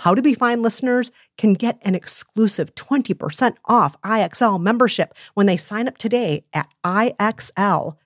[0.00, 5.56] how to Be Fine listeners can get an exclusive 20% off IXL membership when they
[5.56, 7.96] sign up today at IXL.com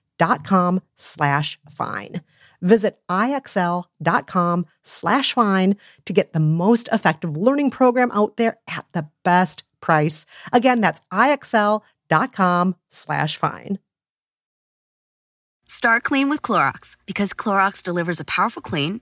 [0.95, 2.21] slash fine.
[2.61, 9.07] Visit IXL.com slash fine to get the most effective learning program out there at the
[9.23, 10.25] best price.
[10.51, 13.79] Again, that's IXL.com slash fine.
[15.63, 19.01] Start clean with Clorox because Clorox delivers a powerful clean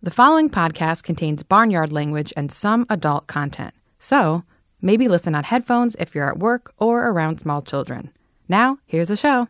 [0.00, 3.74] The following podcast contains barnyard language and some adult content.
[3.98, 4.44] So,
[4.80, 8.12] maybe listen on headphones if you're at work or around small children.
[8.48, 9.48] Now, here's the show.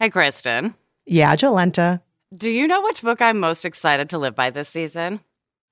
[0.00, 0.74] Hey, Kristen.
[1.06, 2.00] Yeah, Jolenta.
[2.34, 5.20] Do you know which book I'm most excited to live by this season?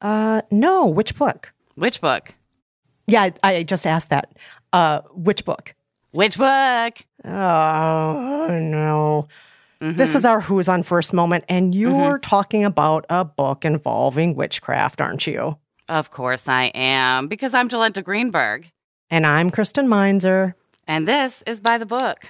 [0.01, 1.53] Uh, no, which book?
[1.75, 2.35] Which book?
[3.09, 4.33] Yeah, I, I just asked that.
[4.73, 5.75] Uh, which book?
[6.13, 7.05] Which book?
[7.25, 9.27] Oh, no.
[9.81, 9.97] Mm-hmm.
[9.97, 12.21] This is our Who's on First moment, and you're mm-hmm.
[12.21, 15.59] talking about a book involving witchcraft, aren't you?
[15.89, 18.71] Of course I am, because I'm Jolenta Greenberg.
[19.11, 20.55] And I'm Kristen Meinzer.
[20.87, 22.27] And this is By the Book.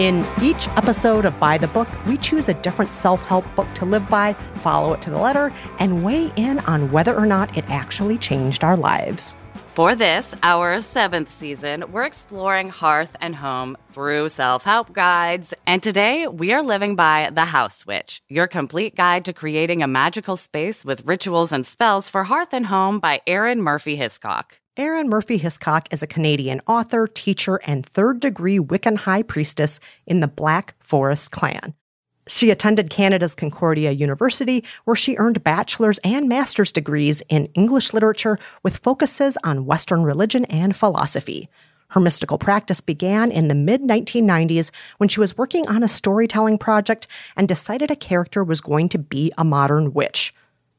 [0.00, 3.84] In each episode of By the Book, we choose a different self help book to
[3.84, 7.68] live by, follow it to the letter, and weigh in on whether or not it
[7.68, 9.36] actually changed our lives.
[9.66, 15.52] For this, our seventh season, we're exploring hearth and home through self help guides.
[15.66, 19.86] And today, we are living by The House Witch, your complete guide to creating a
[19.86, 24.60] magical space with rituals and spells for hearth and home by Arin Murphy Hiscock.
[24.80, 30.20] Arin Murphy Hiscock is a Canadian author, teacher, and third degree Wiccan high priestess in
[30.20, 31.74] the Black Forest clan.
[32.26, 38.38] She attended Canada's Concordia University, where she earned bachelor's and master's degrees in English literature
[38.62, 41.50] with focuses on Western religion and philosophy.
[41.88, 46.56] Her mystical practice began in the mid 1990s when she was working on a storytelling
[46.56, 50.32] project and decided a character was going to be a modern witch.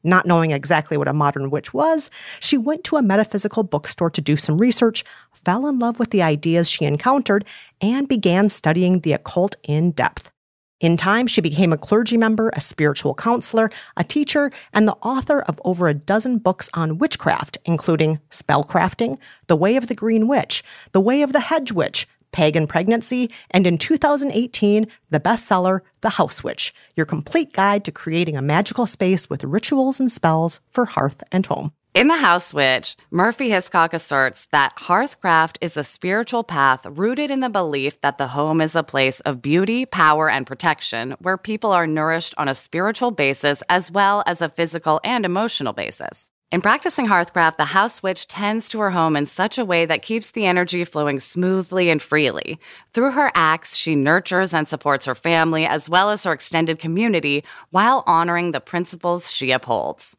[0.04, 4.20] Not knowing exactly what a modern witch was, she went to a metaphysical bookstore to
[4.20, 5.04] do some research,
[5.44, 7.44] fell in love with the ideas she encountered,
[7.80, 10.32] and began studying the occult in depth.
[10.80, 15.40] In time, she became a clergy member, a spiritual counselor, a teacher, and the author
[15.42, 20.64] of over a dozen books on witchcraft, including Spellcrafting, The Way of the Green Witch,
[20.90, 26.42] The Way of the Hedge Witch, Pagan Pregnancy, and in 2018, the bestseller, The House
[26.42, 31.22] Witch, your complete guide to creating a magical space with rituals and spells for hearth
[31.30, 31.72] and home.
[31.94, 37.40] In The House Witch, Murphy Hiscock asserts that hearthcraft is a spiritual path rooted in
[37.40, 41.70] the belief that the home is a place of beauty, power, and protection where people
[41.70, 46.31] are nourished on a spiritual basis as well as a physical and emotional basis.
[46.52, 50.02] In practicing hearthcraft, the house witch tends to her home in such a way that
[50.02, 52.60] keeps the energy flowing smoothly and freely.
[52.92, 57.42] Through her acts, she nurtures and supports her family as well as her extended community
[57.70, 60.14] while honoring the principles she upholds.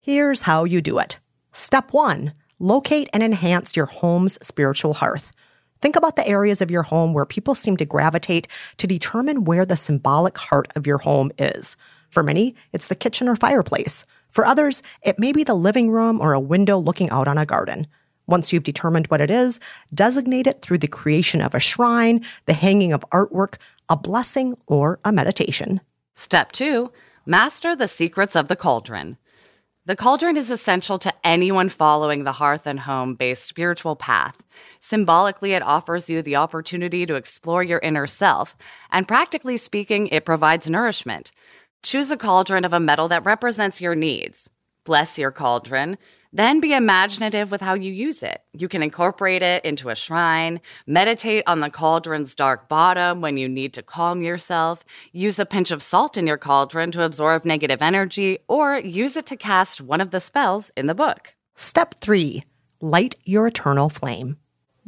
[0.00, 1.18] Here's how you do it.
[1.52, 5.32] Step one locate and enhance your home's spiritual hearth.
[5.82, 8.48] Think about the areas of your home where people seem to gravitate
[8.78, 11.76] to determine where the symbolic heart of your home is.
[12.08, 14.06] For many, it's the kitchen or fireplace.
[14.34, 17.46] For others, it may be the living room or a window looking out on a
[17.46, 17.86] garden.
[18.26, 19.60] Once you've determined what it is,
[19.94, 23.58] designate it through the creation of a shrine, the hanging of artwork,
[23.88, 25.80] a blessing, or a meditation.
[26.14, 26.90] Step two,
[27.24, 29.18] master the secrets of the cauldron.
[29.86, 34.42] The cauldron is essential to anyone following the hearth and home based spiritual path.
[34.80, 38.56] Symbolically, it offers you the opportunity to explore your inner self,
[38.90, 41.30] and practically speaking, it provides nourishment.
[41.84, 44.48] Choose a cauldron of a metal that represents your needs.
[44.84, 45.98] Bless your cauldron.
[46.32, 48.40] Then be imaginative with how you use it.
[48.54, 53.50] You can incorporate it into a shrine, meditate on the cauldron's dark bottom when you
[53.50, 54.82] need to calm yourself,
[55.12, 59.26] use a pinch of salt in your cauldron to absorb negative energy, or use it
[59.26, 61.34] to cast one of the spells in the book.
[61.54, 62.44] Step three
[62.80, 64.38] light your eternal flame.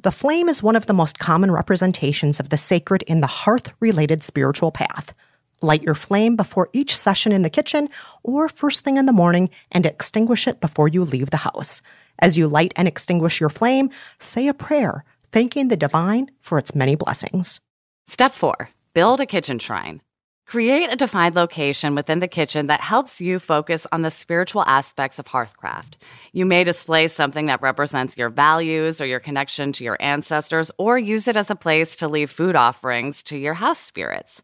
[0.02, 3.74] The flame is one of the most common representations of the sacred in the hearth
[3.80, 5.12] related spiritual path.
[5.62, 7.88] Light your flame before each session in the kitchen
[8.22, 11.82] or first thing in the morning and extinguish it before you leave the house.
[12.18, 16.74] As you light and extinguish your flame, say a prayer, thanking the divine for its
[16.74, 17.60] many blessings.
[18.06, 20.00] Step four build a kitchen shrine.
[20.46, 25.18] Create a defined location within the kitchen that helps you focus on the spiritual aspects
[25.18, 25.94] of hearthcraft.
[26.32, 30.98] You may display something that represents your values or your connection to your ancestors, or
[30.98, 34.40] use it as a place to leave food offerings to your house spirits.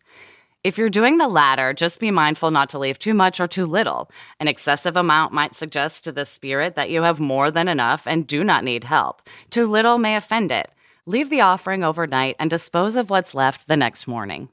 [0.65, 3.67] If you're doing the latter, just be mindful not to leave too much or too
[3.67, 4.09] little.
[4.39, 8.29] An excessive amount might suggest to the spirit that you have more than enough and
[8.29, 9.29] do not need help.
[9.51, 10.71] Too little may offend it.
[11.05, 14.51] Leave the offering overnight and dispose of what's left the next morning.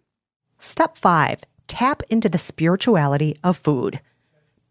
[0.58, 4.02] Step five tap into the spirituality of food.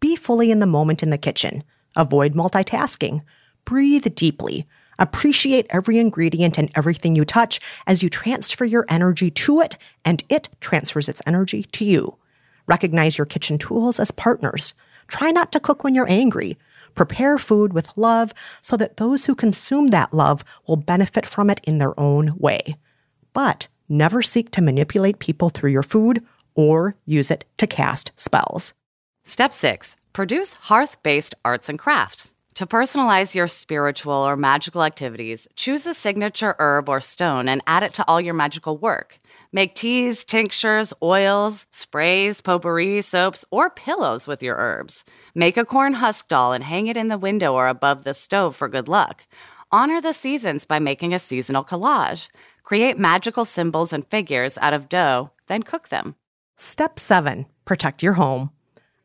[0.01, 1.63] Be fully in the moment in the kitchen.
[1.95, 3.21] Avoid multitasking.
[3.63, 4.67] Breathe deeply.
[4.99, 10.23] Appreciate every ingredient and everything you touch as you transfer your energy to it and
[10.29, 12.17] it transfers its energy to you.
[12.67, 14.73] Recognize your kitchen tools as partners.
[15.07, 16.57] Try not to cook when you're angry.
[16.95, 21.61] Prepare food with love so that those who consume that love will benefit from it
[21.63, 22.75] in their own way.
[23.31, 26.23] But never seek to manipulate people through your food
[26.55, 28.73] or use it to cast spells.
[29.23, 32.33] Step six produce hearth based arts and crafts.
[32.59, 37.83] To personalize your spiritual or magical activities, choose a signature herb or stone and add
[37.83, 39.17] it to all your magical work.
[39.53, 45.05] Make teas, tinctures, oils, sprays, potpourri, soaps, or pillows with your herbs.
[45.33, 48.57] Make a corn husk doll and hang it in the window or above the stove
[48.57, 49.25] for good luck.
[49.71, 52.27] Honor the seasons by making a seasonal collage.
[52.63, 56.15] Create magical symbols and figures out of dough, then cook them.
[56.57, 58.49] Step 7 Protect your home.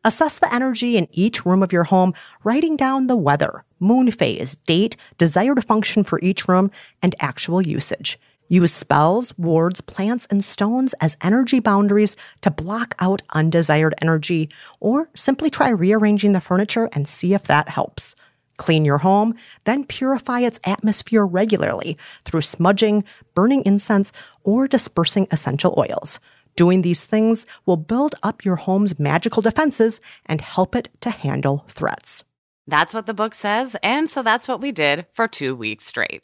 [0.07, 2.13] Assess the energy in each room of your home,
[2.45, 6.71] writing down the weather, moon phase, date, desired function for each room,
[7.01, 8.19] and actual usage.
[8.49, 15.09] Use spells, wards, plants, and stones as energy boundaries to block out undesired energy, or
[15.15, 18.15] simply try rearranging the furniture and see if that helps.
[18.59, 19.35] Clean your home,
[19.65, 21.97] then purify its atmosphere regularly
[22.27, 23.05] through smudging,
[23.35, 24.13] burning incense,
[24.43, 26.21] or dispersing essential oils.
[26.57, 31.65] Doing these things will build up your home's magical defenses and help it to handle
[31.69, 32.25] threats.
[32.67, 36.23] That's what the book says, and so that's what we did for two weeks straight.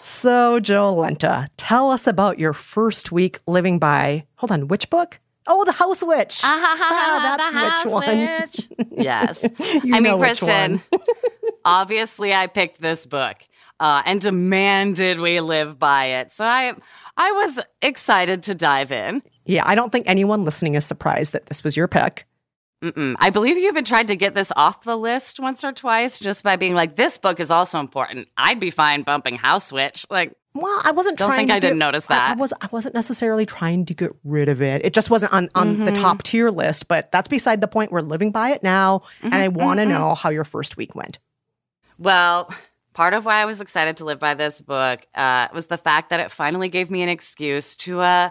[0.00, 5.20] So, Jolenta, tell us about your first week living by, hold on, which book?
[5.46, 6.40] Oh, the House Witch.
[6.42, 8.18] Ah, that's the which House one.
[8.18, 8.88] Witch.
[9.04, 9.44] yes.
[9.60, 10.80] I mean, Kristen,
[11.64, 13.36] obviously I picked this book
[13.80, 16.32] uh, and demanded we live by it.
[16.32, 16.72] So I,
[17.16, 19.22] I was excited to dive in.
[19.44, 22.26] Yeah, I don't think anyone listening is surprised that this was your pick.
[22.82, 23.16] Mm-mm.
[23.18, 26.44] I believe you even tried to get this off the list once or twice just
[26.44, 28.28] by being like, this book is also important.
[28.36, 30.06] I'd be fine bumping House Witch.
[30.10, 32.38] Like, Well, I wasn't Don't trying think to I didn't get- notice I- I, that.
[32.38, 34.84] was I wasn't necessarily trying to get rid of it.
[34.84, 36.02] It just wasn't on, on the Mm-hmm.
[36.02, 37.90] top tier list, but that's beside the point.
[37.90, 40.94] We're living by it now, and Mm-hmm, I want to know how your first week
[40.94, 41.18] went.
[41.98, 42.54] Well,
[42.98, 46.10] part of why I was excited to live by this book uh, was the fact
[46.10, 48.30] that it finally gave me an excuse to uh,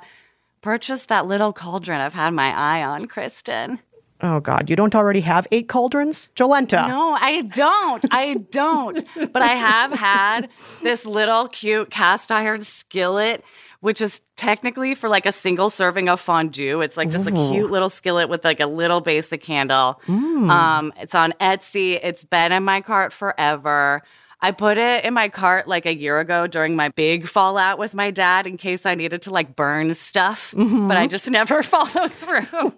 [0.59, 3.79] purchase that little cauldron I've had my eye on, Kristen.
[4.19, 6.86] Oh God, you don't already have eight cauldrons, Jolenta?
[6.86, 8.05] No, I don't.
[8.12, 9.05] I don't.
[9.31, 10.50] but I have had
[10.83, 13.45] this little cute cast iron skillet,
[13.79, 16.81] which is technically for like a single serving of fondue.
[16.81, 20.01] It's like just a cute little skillet with like a little basic candle.
[20.09, 21.97] Um, it's on Etsy.
[22.03, 24.03] It's been in my cart forever.
[24.39, 27.94] I put it in my cart like a year ago during my big fallout with
[27.94, 32.12] my dad in case I needed to like burn stuff, but I just never followed
[32.12, 32.72] through.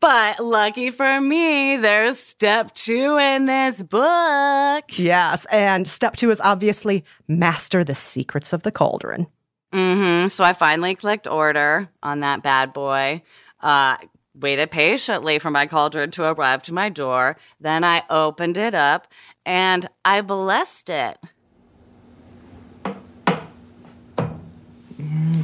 [0.00, 4.98] But lucky for me, there's step two in this book.
[4.98, 5.44] Yes.
[5.46, 9.26] And step two is obviously master the secrets of the cauldron.
[9.74, 10.28] Mm-hmm.
[10.28, 13.22] So I finally clicked order on that bad boy.
[13.60, 13.98] Uh,
[14.34, 17.36] waited patiently for my cauldron to arrive to my door.
[17.60, 19.06] Then I opened it up
[19.44, 21.18] and I blessed it.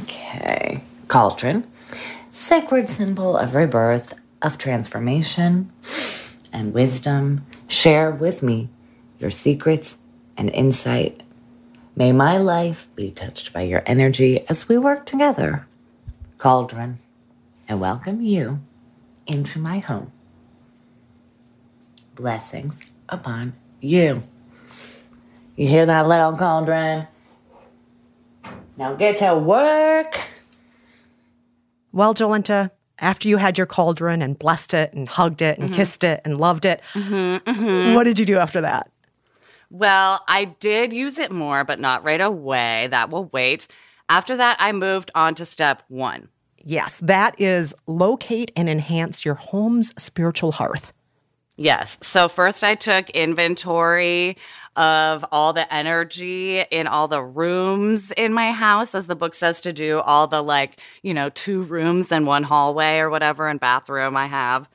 [0.03, 0.83] Okay.
[1.07, 1.63] Cauldron,
[2.31, 5.71] sacred symbol of rebirth, of transformation
[6.53, 7.45] and wisdom.
[7.67, 8.69] Share with me
[9.19, 9.97] your secrets
[10.37, 11.23] and insight.
[11.95, 15.65] May my life be touched by your energy as we work together.
[16.37, 16.99] Cauldron,
[17.67, 18.59] I welcome you
[19.25, 20.11] into my home.
[22.15, 23.53] Blessings upon
[23.87, 24.23] you.
[25.55, 27.07] You hear that little cauldron?
[28.77, 30.21] Now get to work.
[31.91, 35.75] Well, Jolenta, after you had your cauldron and blessed it and hugged it and mm-hmm.
[35.75, 37.95] kissed it and loved it, mm-hmm, mm-hmm.
[37.95, 38.91] what did you do after that?
[39.69, 42.87] Well, I did use it more, but not right away.
[42.87, 43.67] That will wait.
[44.09, 46.29] After that, I moved on to step one.
[46.63, 50.93] Yes, that is locate and enhance your home's spiritual hearth.
[51.57, 51.97] Yes.
[52.01, 54.37] So first I took inventory
[54.75, 59.59] of all the energy in all the rooms in my house, as the book says
[59.61, 63.59] to do, all the like, you know, two rooms and one hallway or whatever and
[63.59, 64.69] bathroom I have.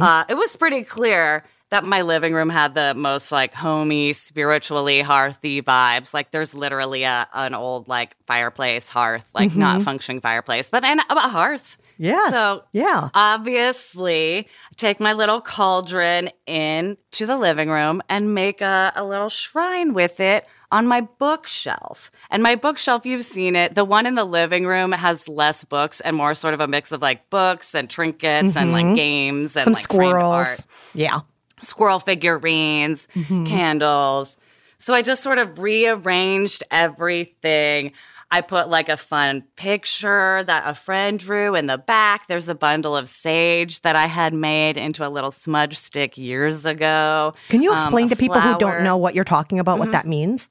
[0.00, 5.00] Uh, it was pretty clear that my living room had the most like homey, spiritually
[5.02, 6.14] hearthy vibes.
[6.14, 11.00] Like there's literally a an old like fireplace hearth, like not functioning fireplace, but an,
[11.10, 11.76] a hearth.
[11.98, 12.32] Yes.
[12.32, 13.10] So yeah.
[13.12, 19.28] obviously, take my little cauldron in to the living room and make a, a little
[19.28, 22.10] shrine with it on my bookshelf.
[22.30, 23.74] And my bookshelf, you've seen it.
[23.74, 26.92] The one in the living room has less books and more sort of a mix
[26.92, 28.94] of like books and trinkets and like mm-hmm.
[28.94, 30.66] games and Some like squirrels.
[30.94, 31.20] Yeah.
[31.62, 33.44] squirrel figurines, mm-hmm.
[33.46, 34.36] candles.
[34.78, 37.92] So I just sort of rearranged everything.
[38.30, 42.26] I put like a fun picture that a friend drew in the back.
[42.26, 46.66] There's a bundle of sage that I had made into a little smudge stick years
[46.66, 47.34] ago.
[47.48, 48.72] Can you Um, explain a to people who don't.
[48.74, 48.84] Mm-hmm.
[48.84, 50.50] know what you're talking about what that means?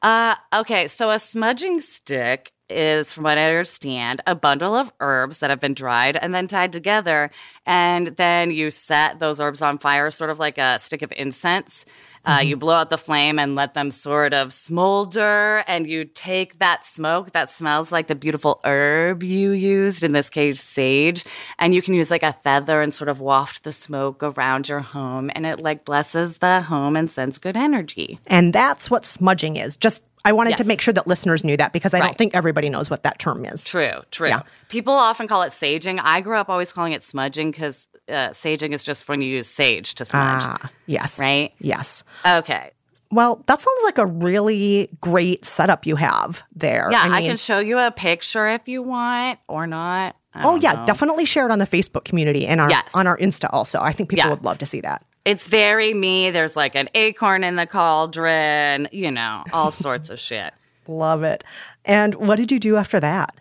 [0.00, 5.38] Uh, okay, so a smudging stick is, from what I understand, a bundle of herbs
[5.38, 7.30] that have been dried and then tied together.
[7.66, 11.84] And then you set those herbs on fire, sort of like a stick of incense.
[12.24, 15.64] Uh, you blow out the flame and let them sort of smolder.
[15.66, 20.30] And you take that smoke that smells like the beautiful herb you used, in this
[20.30, 21.24] case, sage.
[21.58, 24.80] And you can use like a feather and sort of waft the smoke around your
[24.80, 25.30] home.
[25.34, 28.20] And it like blesses the home and sends good energy.
[28.28, 29.76] And that's what smudging is.
[29.76, 32.68] Just I wanted to make sure that listeners knew that because I don't think everybody
[32.68, 33.64] knows what that term is.
[33.64, 34.28] True, true.
[34.28, 34.42] Yeah.
[34.68, 36.00] People often call it saging.
[36.02, 39.48] I grew up always calling it smudging because uh, saging is just when you use
[39.48, 40.42] sage to smudge.
[40.44, 41.18] Ah, yes.
[41.18, 41.52] Right?
[41.58, 42.04] Yes.
[42.24, 42.70] Okay.
[43.10, 46.88] Well, that sounds like a really great setup you have there.
[46.90, 50.16] Yeah, I, mean- can show you a picture if you want or not.
[50.34, 50.86] Oh yeah, know.
[50.86, 52.94] definitely share it on the Facebook community and our Yes.
[52.94, 53.80] on our Insta also.
[53.80, 54.30] I think people Yeah.
[54.30, 55.04] would love to see that.
[55.24, 56.30] It's very me.
[56.30, 60.52] There's like an acorn in the cauldron, you know, all sorts of shit.
[60.88, 61.44] Love it.
[61.84, 63.36] And what did you do after that?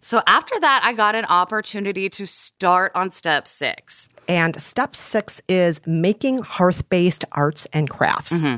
[0.00, 4.08] So after that, I got an opportunity to start on step six.
[4.28, 8.32] And step six is making hearth based arts and crafts.
[8.32, 8.56] Mm-hmm.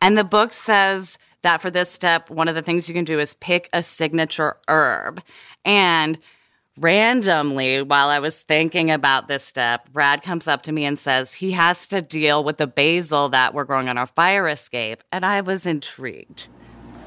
[0.00, 3.20] And the book says that for this step, one of the things you can do
[3.20, 5.22] is pick a signature herb.
[5.64, 6.18] And
[6.78, 11.34] randomly, while I was thinking about this step, Brad comes up to me and says
[11.34, 15.02] he has to deal with the basil that we're growing on our fire escape.
[15.12, 16.48] And I was intrigued.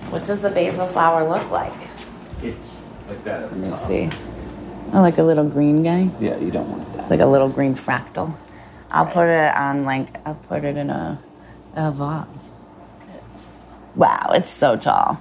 [0.10, 1.74] What does the basil flower look like?
[2.42, 2.74] It's
[3.08, 4.10] like that Let me see.
[4.94, 6.10] Oh, like a little green guy?
[6.20, 7.00] Yeah, you don't want that.
[7.00, 7.20] It's that.
[7.20, 8.36] like a little green fractal.
[8.92, 11.20] I'll put it on like I'll put it in a,
[11.76, 12.54] a vase.
[13.96, 15.20] Wow, it's so tall.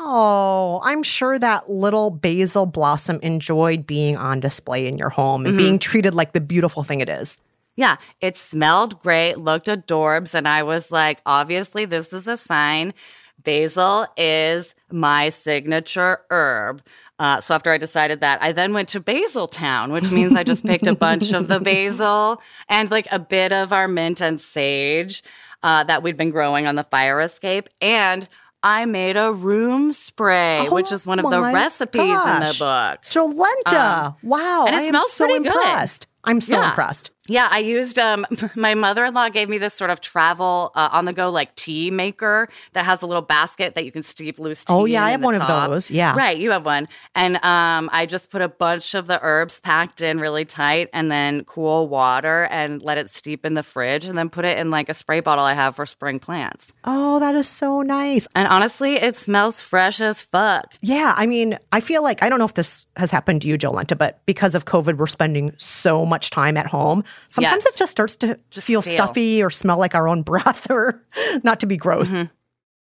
[0.00, 5.58] Oh, I'm sure that little basil blossom enjoyed being on display in your home and
[5.58, 7.38] being treated like the beautiful thing it is.
[7.74, 12.94] Yeah, it smelled great, looked adorbs, and I was like, obviously, this is a sign.
[13.42, 16.80] Basil is my signature herb.
[17.18, 20.44] Uh, so after I decided that, I then went to Basil Town, which means I
[20.44, 24.40] just picked a bunch of the basil and like a bit of our mint and
[24.40, 25.24] sage
[25.64, 27.68] uh, that we'd been growing on the fire escape.
[27.80, 28.28] And
[28.62, 33.00] I made a room spray, which is one of the Oh recipes in the book.
[33.10, 34.16] Jolenta.
[34.22, 34.62] wow.
[34.62, 35.54] Um, and it I am smells so pretty good.
[35.54, 36.06] impressed.
[36.24, 36.68] I'm so Yeah.
[36.70, 37.10] impressed.
[37.28, 41.12] Yeah, I used um my mother-in-law gave me this sort of travel uh, on the
[41.12, 44.72] go like tea maker that has a little basket that you can steep loose tea.
[44.72, 45.90] Oh, yeah, I have one of those.
[45.90, 46.16] Yeah.
[46.16, 46.88] Right, you have one.
[47.14, 51.10] And um I just put a bunch of the herbs packed in really tight and
[51.10, 54.70] then cool water and let it steep in the fridge and then put it in
[54.70, 56.72] like a spray bottle I have for spring plants.
[56.84, 58.26] Oh, that is so nice.
[58.34, 60.74] And honestly, it smells fresh as fuck.
[60.80, 63.58] Yeah, I mean, I feel like I don't know if this has happened to you,
[63.58, 67.04] Jolenta, but because of COVID, we're spending so much time at home.
[67.26, 67.74] Sometimes Yes.
[67.74, 68.94] it just starts to Just feel stale.
[68.94, 71.02] stuffy or smell like our own breath, or
[71.42, 72.12] not to be gross.
[72.12, 72.32] Mm-hmm.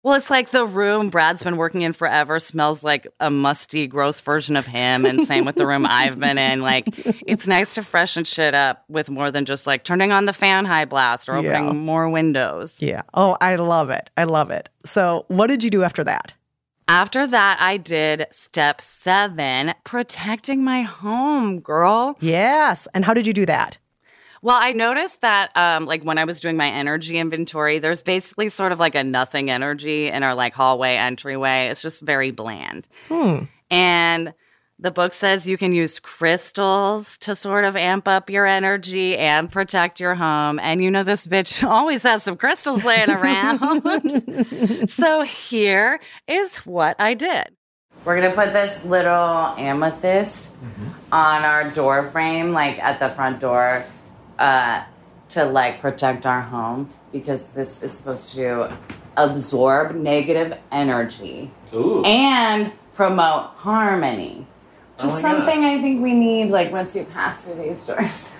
[0.03, 4.21] Well, it's like the room Brad's been working in forever smells like a musty, gross
[4.21, 5.05] version of him.
[5.05, 6.61] And same with the room I've been in.
[6.61, 6.85] Like,
[7.27, 10.63] it's nice to freshen shit up with more than just like turning on the fan
[10.63, 11.73] high blast or opening Yeah.
[11.73, 12.81] more windows.
[12.81, 13.01] Yeah.
[13.15, 14.09] Oh, I love it.
[14.15, 14.69] I love it.
[14.85, 16.33] So, what did you do after that?
[16.87, 22.15] After that, I did step seven protecting my home, girl.
[22.21, 22.87] Yes.
[22.93, 23.77] And how did you do that?
[24.41, 28.49] Well, I noticed that, um, like when I was doing my energy inventory, there's basically
[28.49, 31.67] sort of like a nothing energy in our like hallway entryway.
[31.67, 32.87] It's just very bland.
[33.69, 34.33] And
[34.79, 39.51] the book says you can use crystals to sort of amp up your energy and
[39.51, 40.59] protect your home.
[40.59, 44.89] And you know, this bitch always has some crystals laying around.
[44.89, 47.47] so here is what I did.
[48.05, 49.11] We're gonna put this little
[49.57, 50.51] amethyst
[51.11, 53.85] on our door frame, like at the front door,
[54.39, 54.83] uh,
[55.29, 58.75] to like protect our home because this is supposed to
[59.15, 62.03] absorb negative energy Ooh.
[62.05, 64.45] and promote harmony.
[64.99, 65.37] Just Oh my God.
[65.37, 68.35] something I think we need, like once you pass through these doors.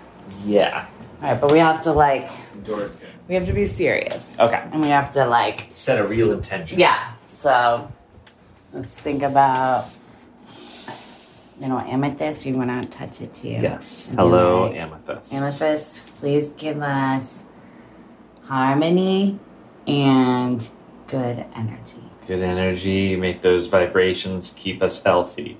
[0.46, 0.86] yeah.
[1.22, 2.30] All right, but we have to like
[2.64, 3.10] Door's good.
[3.28, 4.64] we have to be serious, Okay.
[4.72, 6.80] and we have to like Set a real intention.
[6.80, 7.14] yeah.
[7.26, 7.92] So
[8.74, 9.86] let's think about
[11.60, 12.46] you know amethyst.
[12.46, 13.50] we want to touch it too?
[13.50, 14.08] Yes.
[14.10, 15.34] And Hello, like, Amethyst.
[15.34, 17.44] Amethyst, please give us
[18.44, 19.40] harmony
[19.88, 20.68] and
[21.08, 22.04] good energy.
[22.28, 23.16] Good energy.
[23.16, 25.58] Make those vibrations keep us healthy.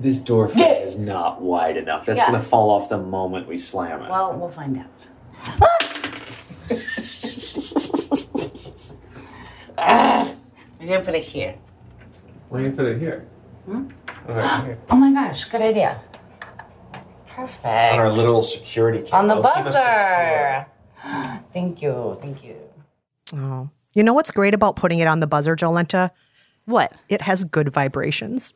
[0.00, 2.06] This door frame is not wide enough.
[2.06, 2.26] That's Yeah.
[2.26, 4.10] gonna fall off the moment we slam it.
[4.10, 5.68] Well, we'll find out.
[9.80, 10.34] Ah,
[10.80, 11.54] We're gonna put it here.
[12.48, 13.26] Why don't you put it here?
[13.66, 13.88] Hmm?
[14.28, 14.78] Right here.
[14.90, 16.00] Oh my gosh, good idea.
[17.28, 17.64] Perfect.
[17.94, 19.20] On our little security camera.
[19.20, 20.66] On the It'll keep us secure.
[21.04, 21.42] buzzer.
[21.52, 22.56] thank you, thank you.
[23.34, 23.70] Oh.
[23.94, 26.10] You know what's great about putting it on the buzzer, Jolenta?
[26.66, 26.92] What?
[27.08, 28.52] It has good vibrations.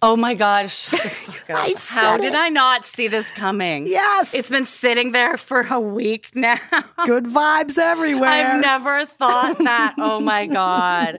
[0.00, 0.86] Oh my gosh.
[1.88, 2.36] How did it.
[2.36, 3.86] I not see this coming?
[3.88, 4.32] Yes.
[4.32, 6.58] It's been sitting there for a week now.
[7.04, 8.28] good vibes everywhere.
[8.30, 9.94] I've never thought that.
[9.98, 11.18] Oh my God.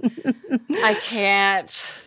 [0.81, 1.99] I can't.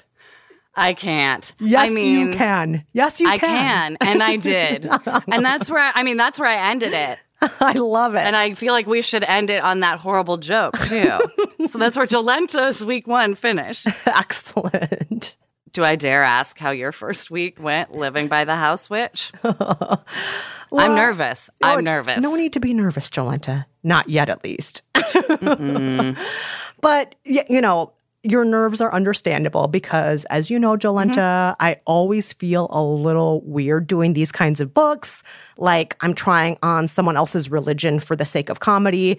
[0.74, 1.54] I can't.
[1.60, 2.84] Yes, I mean, you can.
[2.94, 3.34] Yes, you can.
[3.34, 3.96] I can.
[3.98, 4.08] can.
[4.08, 4.88] And I did.
[5.30, 7.18] and that's where, I, I mean, that's where I ended it.
[7.60, 8.20] I love it.
[8.20, 11.18] And I feel like we should end it on that horrible joke too.
[11.66, 13.86] so that's where Jolenta's week one finished.
[14.06, 15.36] Excellent.
[15.72, 19.32] Do I dare ask how your first week went living by the house witch?
[19.42, 21.50] I'm nervous.
[21.62, 22.20] Oh, I'm nervous.
[22.22, 23.66] No need to be nervous, Jolenta.
[23.82, 24.82] Not yet, at least.
[26.80, 27.92] But, you know,
[28.24, 31.64] your nerves are understandable because, as you know, Jolenta, Mm-hmm.
[31.64, 35.22] I always feel a little weird doing these kinds of books.
[35.56, 39.18] Like I'm trying on someone else's religion for the sake of comedy.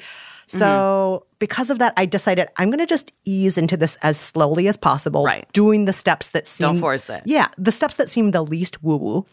[0.60, 4.68] So, because of that, I decided I'm going to just ease into this as slowly
[4.68, 5.48] as possible, Right.
[5.54, 7.24] doing the steps that seem Don't force it.
[7.26, 9.26] Yeah, the steps that seem the least woo woo.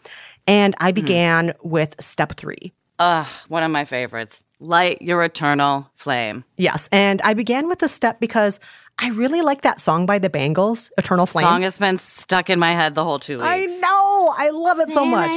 [0.47, 0.85] And Mm-hmm.
[0.87, 2.73] I began with step three.
[2.99, 4.43] Ugh, one of my favorites.
[4.59, 6.43] Light your eternal flame.
[6.57, 6.87] Yes.
[6.91, 8.59] And I began with the step because
[8.99, 11.43] I really like that song by the Bangles, Eternal Flame.
[11.45, 13.43] Song has been stuck in my head the whole two weeks.
[13.43, 14.33] I know.
[14.37, 15.31] I love it so much.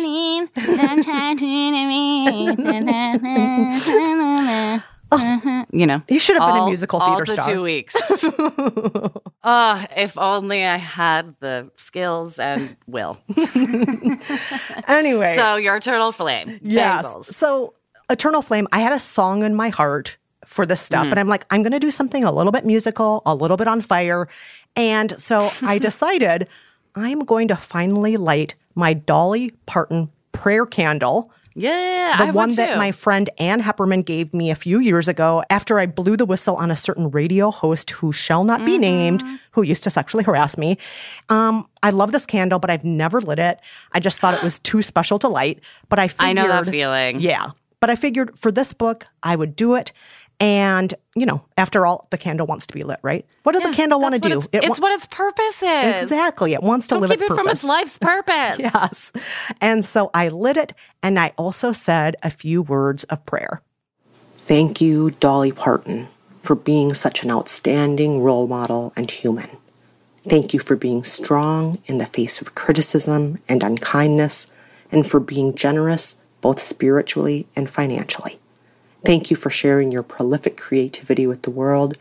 [5.72, 7.55] You know, You should have been a all- musical all theater the star.
[7.55, 7.96] two weeks.
[9.42, 13.18] uh, if only I had the skills and will.
[14.88, 15.35] Anyway.
[15.37, 16.59] So your eternal flame.
[16.62, 17.05] yes.
[17.07, 17.35] Bangles.
[17.37, 17.74] So
[18.11, 20.87] Eternal Flame, I had a song in my heart for this Mm-hmm.
[20.87, 23.57] stuff, and I'm like, I'm going to do something a little bit musical, a little
[23.57, 24.29] bit on fire.
[24.77, 26.46] And so I decided
[26.94, 31.31] I'm going to finally light my Dolly Parton prayer candle.
[31.57, 35.45] Yeah, the I one that my friend Ann Heppermann gave me a few years ago
[35.51, 39.23] after I blew the whistle on a certain radio host who shall not be named,
[39.23, 39.37] Mm-hmm.
[39.53, 40.79] who used to sexually harass me.
[41.29, 43.61] Um, I love this candle, but I've never lit it.
[43.93, 45.61] I just thought it was too special to light.
[45.88, 47.21] But I figured, I know that feeling.
[47.21, 47.51] Yeah.
[47.81, 49.93] But I figured for this book, I would do it.
[50.40, 53.25] And, you know, after all, the candle wants to be lit, right?
[53.44, 54.37] What does a candle want to do?
[54.38, 56.03] It's, it's wa- what its purpose is.
[56.03, 56.55] Exactly.
[56.55, 57.40] It wants to Don't live keep its it purpose.
[57.42, 58.59] from its life's purpose.
[58.59, 59.12] Yes.
[59.61, 63.62] And so I lit it and I also said a few words of prayer.
[64.37, 66.09] Thank you, Dolly Parton,
[66.42, 69.49] for being such an outstanding role model and human.
[70.25, 74.55] Thank you for being strong in the face of criticism and unkindness,
[74.90, 78.38] and for being generous both spiritually and financially.
[79.05, 81.99] Thank you for sharing your prolific creativity with the world.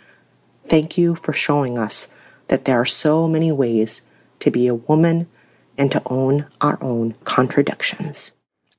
[0.66, 2.08] Thank you for showing us
[2.48, 4.02] that there are so many ways
[4.40, 5.28] to be a woman
[5.78, 8.32] and to own our own contradictions.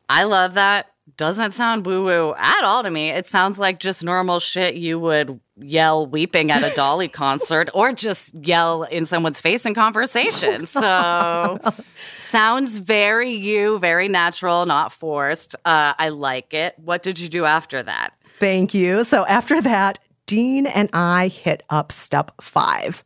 [0.09, 0.91] I love that.
[1.17, 3.11] Doesn't sound woo woo at all to me.
[3.11, 7.93] It sounds like just normal shit you would yell weeping at a Dolly concert or
[7.93, 10.67] just yell in someone's face in conversation.
[10.67, 11.59] So
[12.35, 15.55] sounds very you, very natural, not forced.
[15.65, 16.75] Uh, I like it.
[16.79, 18.11] What did you do after that?
[18.41, 19.05] Thank you.
[19.05, 23.05] So after that, Dean and I hit up step five.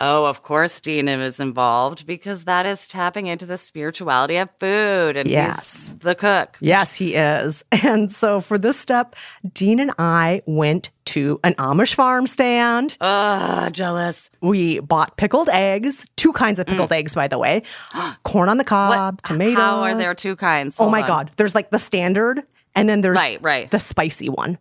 [0.00, 5.16] Oh, of course, Dean is involved because that is tapping into the spirituality of food
[5.16, 5.94] and he's Yes.
[6.00, 6.56] the cook.
[6.60, 7.64] Yes, he is.
[7.84, 9.14] And so for this step,
[9.52, 12.96] Dean and I went to an Amish farm stand.
[13.00, 14.30] Ugh, jealous.
[14.40, 16.96] We bought pickled eggs, two kinds of pickled mm.
[16.96, 17.62] eggs, by the way,
[18.24, 19.56] corn on the cob, tomatoes.
[19.56, 20.80] How are there two kinds?
[20.80, 21.06] Oh my on.
[21.06, 21.30] God.
[21.36, 22.42] There's like the standard,
[22.74, 23.70] and then there's Right, right.
[23.70, 24.58] the spicy one.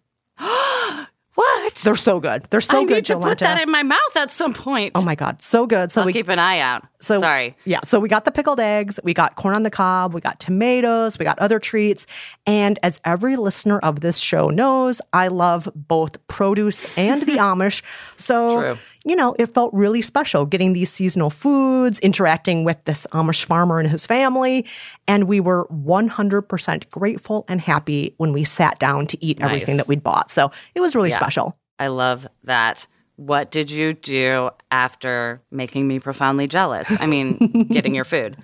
[1.36, 1.74] What?
[1.76, 2.46] They're so good.
[2.50, 2.78] They're so good.
[2.78, 4.92] I good, need to put that in my mouth at some point.
[4.96, 5.42] oh my God.
[5.42, 5.92] So good.
[5.92, 6.86] So I'll we keep an eye out.
[7.00, 7.56] So sorry.
[7.66, 7.80] Yeah.
[7.84, 11.18] So we got the pickled eggs, we got corn on the cob, we got tomatoes,
[11.18, 12.06] we got other treats.
[12.46, 17.82] And as every listener of this show knows, I love both produce and the Amish.
[18.16, 18.78] So True.
[19.06, 23.80] You know, it felt really special getting these seasonal foods, interacting with this Amish farmer
[23.80, 24.66] and his family.
[25.08, 29.88] And we were 100% grateful and happy when we sat down to eat everything that
[29.88, 30.32] we'd bought.
[30.32, 31.18] So it was really Yeah.
[31.18, 31.58] special.
[31.80, 32.88] I love that.
[33.16, 36.88] What did you do after making me profoundly jealous?
[37.00, 38.38] I mean, getting your food.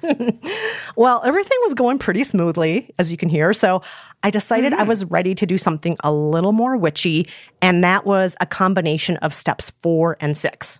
[0.95, 3.53] Well, everything was going pretty smoothly, as you can hear.
[3.53, 3.81] So
[4.21, 4.81] I decided Mm-hmm.
[4.81, 7.27] I was ready to do something a little more witchy,
[7.61, 10.79] and that was a combination of steps four and six.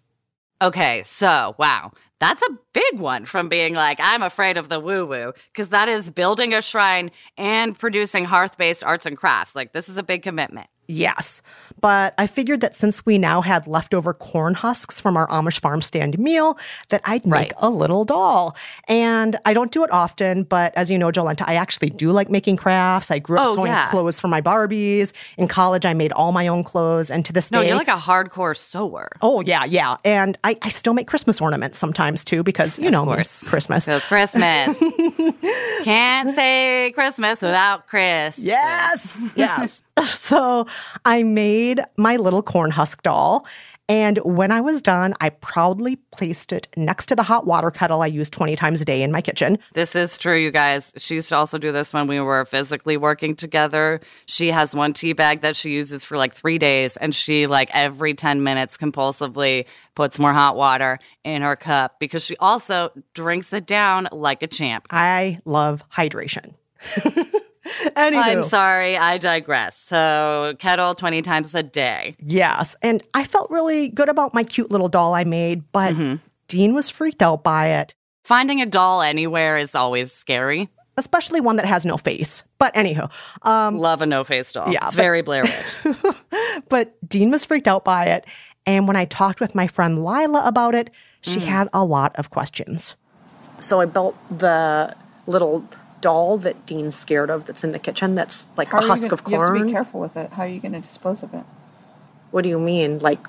[0.61, 1.91] Okay, so wow.
[2.19, 5.87] That's a big one from being like, I'm afraid of the woo woo, because that
[5.87, 9.55] is building a shrine and producing hearth based arts and crafts.
[9.55, 10.67] Like, this is a big commitment.
[10.87, 11.41] Yes.
[11.81, 15.81] But I figured that since we now had leftover corn husks from our Amish farm
[15.81, 16.57] stand meal,
[16.89, 17.53] that I'd make Right.
[17.57, 18.55] a little doll.
[18.87, 22.29] And I don't do it often, but as you know, Jolenta, I actually do like
[22.29, 23.11] making crafts.
[23.11, 23.89] I grew up Oh, sewing yeah.
[23.89, 25.11] clothes for my Barbies.
[25.37, 27.11] In college, I made all my own clothes.
[27.11, 29.11] And to this No, day, No, you're like a hardcore sewer.
[29.21, 33.03] Oh yeah, yeah, and I, I still make Christmas ornaments sometimes too because you know
[33.05, 33.47] course.
[33.47, 33.85] Christmas.
[33.85, 34.79] Because Christmas.
[35.83, 38.39] Can't say Christmas without Chris.
[38.39, 39.81] Yes, yes.
[40.05, 40.65] so
[41.05, 43.45] I made my little corn husk doll,
[43.89, 48.03] and when I was done, I proudly placed it next to the hot water kettle
[48.03, 49.57] I use twenty times a day in my kitchen.
[49.73, 50.93] This is true, you guys.
[50.97, 53.99] She used to also do this when we were physically working together.
[54.27, 57.71] She has one tea bag that she uses for like three days, and she, like,
[57.73, 63.53] every 10 minutes compulsively puts more hot water in her cup because she also drinks
[63.53, 64.85] it down like a champ.
[64.91, 66.53] I love hydration.
[67.95, 69.77] Anywho, I'm sorry, I digress.
[69.77, 72.15] So, kettle 20 times a day.
[72.19, 72.75] Yes.
[72.81, 76.15] And I felt really good about my cute little doll I made, but Mm-hmm.
[76.47, 77.93] Dean was freaked out by it.
[78.23, 80.69] Finding a doll anywhere is always scary.
[80.97, 82.43] especially one that has no face.
[82.57, 83.09] But anywho,
[83.43, 84.69] um, Love a no face doll.
[84.71, 85.95] yeah, it's but- very Blair Witch.
[86.69, 88.25] but Dean was freaked out by it.
[88.65, 90.89] And when I talked with my friend Lila about it,
[91.21, 92.95] she had a lot of questions.
[93.59, 94.93] So I built the
[95.27, 95.63] little
[96.01, 99.13] doll that Dean's scared of that's in the kitchen that's like How a husk gonna-
[99.13, 99.33] of corn.
[99.41, 100.31] You have to be careful with it.
[100.31, 101.43] How are you going to dispose of it?
[102.31, 102.99] What do you mean?
[102.99, 103.19] Like,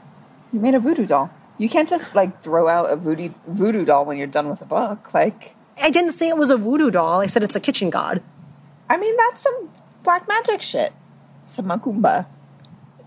[0.53, 1.31] You made a voodoo doll.
[1.59, 4.65] You can't just like throw out a voodoo voodoo doll when you're done with the
[4.67, 5.13] book.
[5.15, 7.21] Like, I didn't say it was a voodoo doll.
[7.21, 8.23] I said it's a kitchen god.
[8.89, 9.69] I mean, that's some
[10.03, 10.93] black magic shit.
[11.47, 12.27] Some macumba.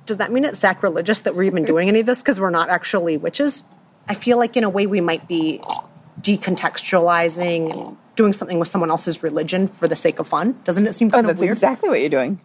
[0.06, 2.70] Does that mean it's sacrilegious that we're even doing any of this because we're not
[2.70, 3.64] actually witches?
[4.08, 5.60] I feel like, in a way, we might be
[6.22, 10.56] decontextualizing and doing something with someone else's religion for the sake of fun.
[10.64, 11.54] Doesn't it seem Oh, kind of that's weird?
[11.54, 12.40] exactly what you're doing.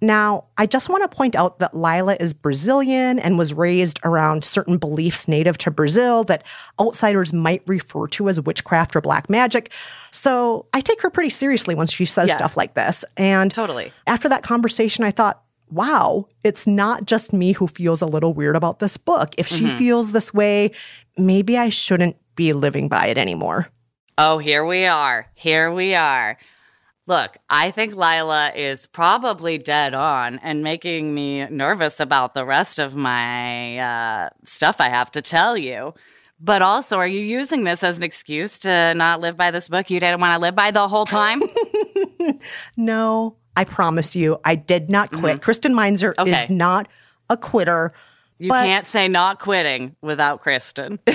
[0.00, 4.44] Now, I just want to point out that Lila is Brazilian and was raised around
[4.44, 6.44] certain beliefs native to Brazil that
[6.80, 9.72] outsiders might refer to as witchcraft or black magic.
[10.12, 12.36] So I take her pretty seriously when she says Yeah.
[12.36, 13.04] stuff like this.
[13.16, 13.92] And Totally.
[14.06, 18.54] after that conversation, I thought, wow, it's not just me who feels a little weird
[18.54, 19.34] about this book.
[19.36, 19.78] If she mm-hmm.
[19.78, 20.70] feels this way,
[21.16, 23.66] maybe I shouldn't be living by it anymore.
[24.20, 25.26] Oh, here we are.
[25.34, 26.36] Here we are.
[27.06, 32.78] Look, I think Lila is probably dead on and making me nervous about the rest
[32.78, 35.94] of my uh, stuff I have to tell you.
[36.40, 39.88] But also, are you using this as an excuse to not live by this book
[39.90, 41.42] you didn't want to live by the whole time?
[42.76, 45.40] No, I promise you, I did not quit.
[45.40, 46.28] Kristen Meinzer Mm-hmm.
[46.28, 46.42] Okay.
[46.44, 46.86] is not
[47.30, 47.92] a quitter.
[48.38, 50.98] You But- can't say not quitting without Kristen.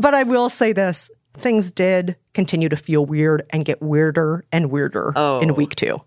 [0.00, 4.70] But I will say this things did continue to feel weird and get weirder and
[4.70, 5.10] weirder
[5.42, 5.54] in Oh.
[5.54, 5.98] week two.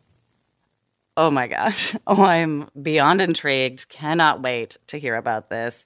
[1.18, 1.96] Oh my gosh.
[2.08, 3.90] Oh, I'm beyond intrigued.
[3.90, 5.86] Cannot wait to hear about this.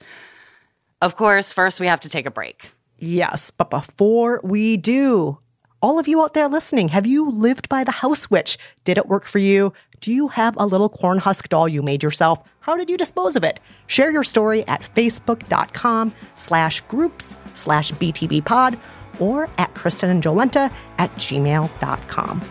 [1.02, 2.70] Of course, first we have to take a break.
[2.98, 5.38] Yes, but before we do,
[5.84, 8.58] all of you out there listening, have you lived by the house witch?
[8.86, 9.74] Did it work for you?
[10.00, 12.40] Do you have a little corn husk doll you made yourself?
[12.62, 13.60] How did you dispose of it?
[13.88, 18.80] Share your story at facebook.com slash groups slash btb pod
[19.20, 22.42] or at Kristen and Jolenta at gmail.com.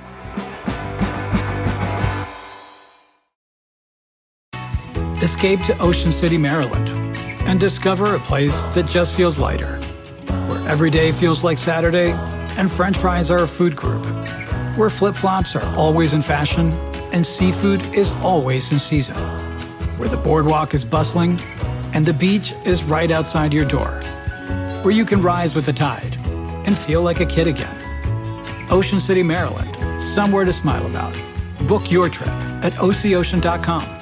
[5.22, 6.88] Escape to Ocean City, Maryland,
[7.48, 9.80] and discover a place that just feels lighter,
[10.48, 12.12] where every day feels like Saturday
[12.56, 14.04] and French fries are a food group,
[14.76, 16.72] where flip flops are always in fashion
[17.12, 19.16] and seafood is always in season,
[19.98, 21.40] where the boardwalk is bustling
[21.92, 24.00] and the beach is right outside your door,
[24.82, 26.16] where you can rise with the tide
[26.66, 27.78] and feel like a kid again.
[28.70, 31.18] Ocean City, Maryland, somewhere to smile about.
[31.68, 32.28] Book your trip
[32.62, 34.01] at ococean.com.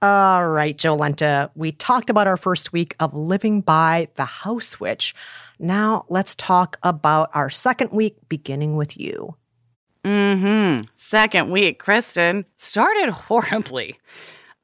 [0.00, 5.12] All right, Jolenta, we talked about our first week of living by the house witch.
[5.58, 9.34] Now let's talk about our second week, beginning with you.
[10.04, 10.82] Mm-hmm.
[10.94, 13.98] Second week, Kristen started horribly.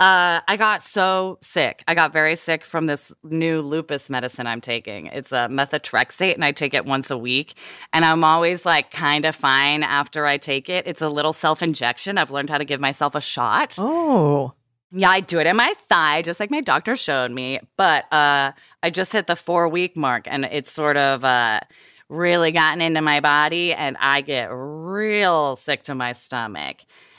[0.00, 1.84] Uh, I got so sick.
[1.86, 5.06] I got very sick from this new lupus medicine I'm taking.
[5.06, 7.54] It's a methotrexate, and I take it once a week.
[7.92, 10.88] And I'm always like kind of fine after I take it.
[10.88, 12.18] It's a little self injection.
[12.18, 13.76] I've learned how to give myself a shot.
[13.78, 14.54] Oh,
[14.90, 17.60] Yeah, I do it in my thigh, just like my doctor showed me.
[17.76, 18.50] But uh,
[18.82, 21.60] I just hit the four week mark, and it's sort of uh,
[22.08, 26.78] really gotten into my body, and I get real sick to my stomach.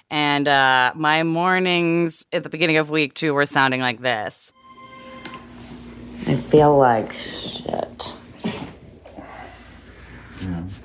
[0.09, 4.51] And uh, my mornings at the beginning of week two were sounding like this.
[6.27, 8.17] I feel like shit.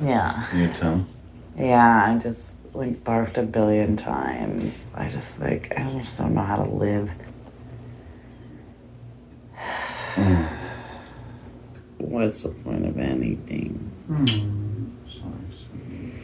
[0.03, 0.57] Yeah.
[0.57, 1.07] Your tongue.
[1.57, 4.89] Yeah, I just like barfed a billion times.
[4.95, 7.11] I just like I just don't know how to live.
[11.99, 13.91] What's the point of anything?
[15.07, 16.15] Sorry, sweetie.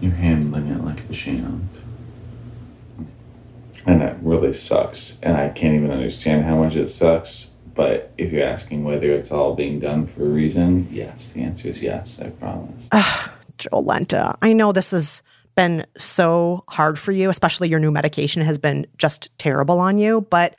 [0.00, 1.62] You're handling it like a champ.
[3.86, 5.18] And that really sucks.
[5.22, 7.52] And I can't even understand how much it sucks.
[7.74, 11.32] But if you're asking whether it's all being done for a reason, yes.
[11.32, 12.88] The answer is yes, I promise.
[13.58, 15.22] Jolenta, I know this has
[15.54, 20.22] been so hard for you, especially your new medication has been just terrible on you.
[20.30, 20.56] But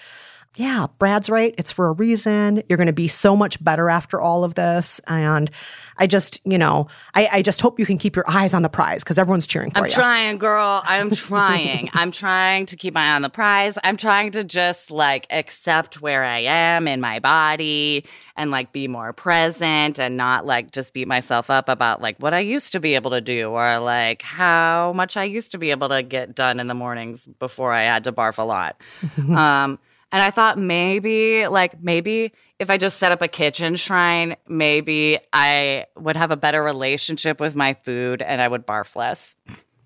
[0.55, 1.55] yeah, Brad's right.
[1.57, 2.61] It's for a reason.
[2.69, 5.01] You're going to be so much better after all of this.
[5.07, 5.49] And
[5.97, 8.69] I just, you know, I, I just hope you can keep your eyes on the
[8.69, 9.85] prize because everyone's cheering for you.
[9.85, 10.81] I'm trying, girl.
[10.85, 11.89] I'm trying.
[11.93, 13.79] I'm trying to keep my eye on the prize.
[13.83, 18.87] I'm trying to just like accept where I am in my body and like be
[18.87, 22.79] more present and not like just beat myself up about like what I used to
[22.79, 26.35] be able to do or like how much I used to be able to get
[26.35, 28.79] done in the mornings before I had to barf a lot.
[29.17, 29.79] um,
[30.13, 35.17] and I thought maybe, like, maybe if I just set up a kitchen shrine, maybe
[35.33, 39.35] I would have a better relationship with my food and I would barf less.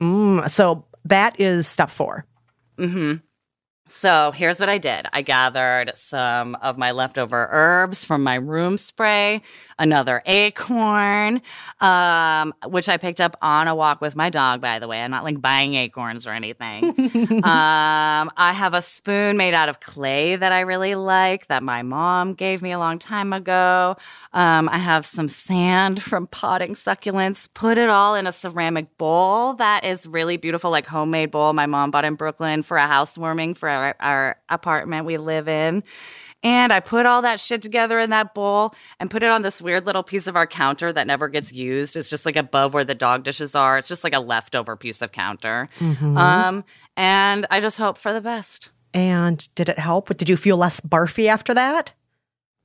[0.01, 2.25] Mm, so that is step four.
[2.77, 3.25] Mm-hmm.
[3.87, 5.07] So here's what I did.
[5.13, 9.41] I gathered some of my leftover herbs from my room spray,
[9.79, 11.41] another acorn,
[11.79, 15.01] um, which I picked up on a walk with my dog, by the way.
[15.01, 16.83] I'm not like buying acorns or anything.
[17.43, 21.81] um, I have a spoon made out of clay that I really like that my
[21.81, 23.95] mom gave me a long time ago.
[24.33, 27.47] Um, I have some sand from potting succulents.
[27.53, 31.65] Put it all in a ceramic bowl that is really beautiful, like homemade bowl my
[31.65, 35.83] mom bought in Brooklyn for a housewarming for our, our apartment we live in.
[36.43, 39.61] And I put all that shit together in that bowl and put it on this
[39.61, 41.95] weird little piece of our counter that never gets used.
[41.95, 43.77] It's just like above where the dog dishes are.
[43.77, 45.67] It's just like a leftover piece of counter.
[45.79, 46.15] Mhm.
[46.17, 46.63] Um,
[46.95, 48.69] and I just hope for the best.
[48.93, 50.15] And did it help?
[50.15, 51.91] Did you feel less barfy after that?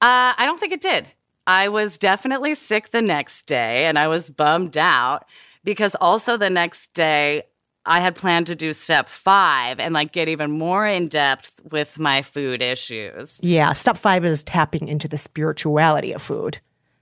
[0.02, 1.08] Uh, I don't think it did.
[1.46, 5.24] I was definitely sick the next day and I was bummed out
[5.64, 7.44] because also the next day
[7.84, 11.98] I had planned to do step five and like get even more in depth with
[11.98, 13.40] my food issues.
[13.42, 16.58] Yeah, step five is tapping into the spirituality of food.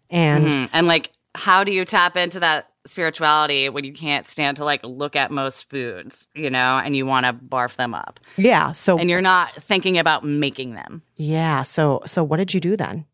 [0.08, 0.70] And Mhm.
[0.72, 4.80] And like, how do you tap into that spirituality when you can't stand to like
[4.82, 8.18] look at most foods, you know, and you want to barf them up?
[8.36, 11.02] yeah, so And you're not thinking about making them.
[11.16, 13.04] Yeah, so so what did you do then?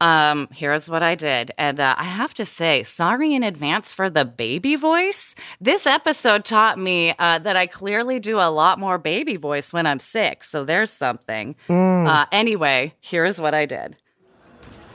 [0.00, 1.52] Um, here's what I did.
[1.58, 5.34] And uh, I have to say, sorry in advance for the baby voice.
[5.60, 9.86] This episode taught me uh, that I clearly do a lot more baby voice when
[9.86, 10.42] I'm sick.
[10.42, 11.54] So there's something.
[11.68, 12.08] Mm.
[12.08, 13.96] Uh, anyway, here's what I did.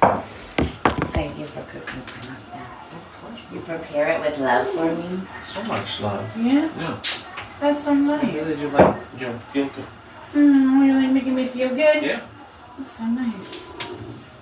[0.02, 3.54] Thank you for cooking pasta.
[3.54, 5.20] You prepare it with love for me?
[5.44, 6.38] So much love.
[6.38, 6.70] Yeah?
[6.78, 6.98] Yeah.
[7.60, 8.34] That's so nice.
[8.34, 9.86] Really do like, you know, feel good.
[10.34, 12.04] Mm, you're like making me feel good?
[12.04, 12.22] Yeah.
[12.78, 13.65] That's so nice.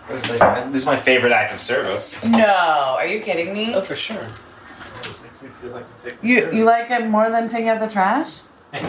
[0.10, 2.24] It's like- this is my favorite act of service.
[2.26, 2.46] No,
[3.00, 3.74] are you kidding me?
[3.76, 4.18] Oh, for sure.
[4.18, 7.80] It makes me feel like I'm taking You you like it more than taking out
[7.80, 8.42] the trash?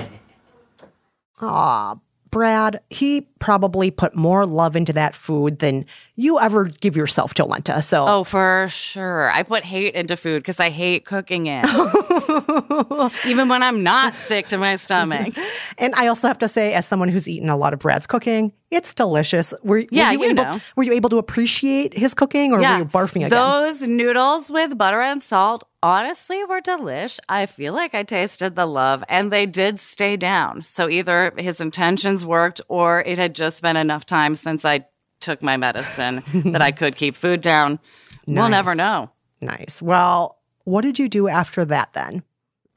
[1.41, 1.97] Aw,
[2.31, 5.85] Brad, he probably put more love into that food than
[6.17, 7.83] you ever give yourself, Jolenta.
[7.83, 9.31] So Oh, for sure.
[9.31, 11.65] I put hate into food because I hate cooking it.
[13.27, 15.35] Even when I'm not sick to my stomach.
[15.79, 18.53] And I also have to say, as someone who's eaten a lot of Brad's cooking,
[18.75, 19.55] it's delicious.
[19.63, 20.61] Were, Yeah, were you, you able, know.
[20.77, 23.31] Were you able to appreciate his cooking, or were you barfing again?
[23.31, 27.19] Those noodles with butter and salt, honestly, were delish.
[27.29, 30.63] I feel like I tasted the love and they did stay down.
[30.63, 34.87] So either his intentions worked or it had just been enough time since I
[35.21, 37.79] took my medicine that I could keep food down.
[38.27, 39.11] We'll never know.
[39.41, 39.83] Nice.
[39.83, 42.23] Well, what did you do after that then?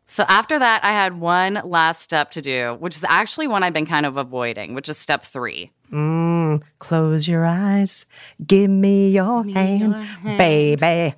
[0.10, 3.74] So after that, I had one last step to do, which is actually one I've
[3.74, 5.70] been kind of avoiding, which is step three.
[5.92, 8.06] Mm, close your eyes.
[8.46, 11.14] Give me your hand, baby.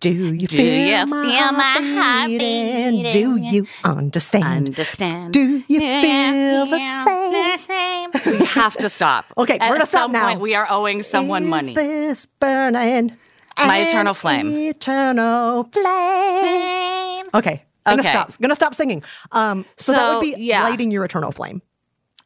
[0.00, 3.10] Do you Do feel you my feel my heart heart beating?
[3.10, 4.68] Do you understand?
[4.68, 5.32] Understand?
[5.34, 8.10] Do you feel the same?
[8.40, 9.26] We have to stop.
[9.38, 10.26] Okay, At we're some now.
[10.28, 11.74] point, we are owing someone Is money.
[11.74, 13.16] this burning?
[13.58, 14.50] My eternal flame.
[14.50, 17.26] Eternal flame.
[17.34, 17.62] Okay.
[17.86, 18.10] Gonna Okay.
[18.10, 18.38] stop.
[18.40, 19.02] Gonna stop singing.
[19.32, 20.62] Um, so, that would be yeah.
[20.62, 21.60] lighting your eternal flame.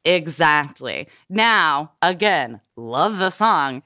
[0.04, 1.08] Exactly.
[1.28, 3.82] Now, again, love the song.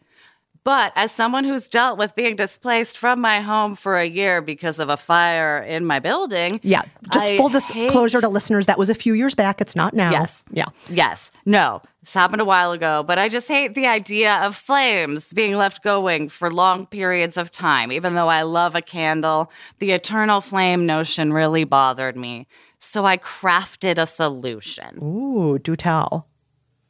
[0.65, 4.79] But as someone who's dealt with being displaced from my home for a year because
[4.79, 6.83] of a fire in my building, Yeah.
[7.13, 9.61] Just I full disclosure hate- to listeners, that was a few years back.
[9.61, 10.11] It's not now.
[10.13, 10.45] Yes.
[10.53, 10.67] Yeah.
[10.89, 11.31] Yes.
[11.45, 11.83] No.
[12.05, 15.83] This happened a while ago, but I just hate the idea of flames being left
[15.85, 17.93] going for long periods of time.
[17.93, 22.47] Even though I love a candle, the eternal flame notion really bothered me.
[22.81, 24.99] So I crafted a solution.
[25.01, 26.27] Ooh, do tell.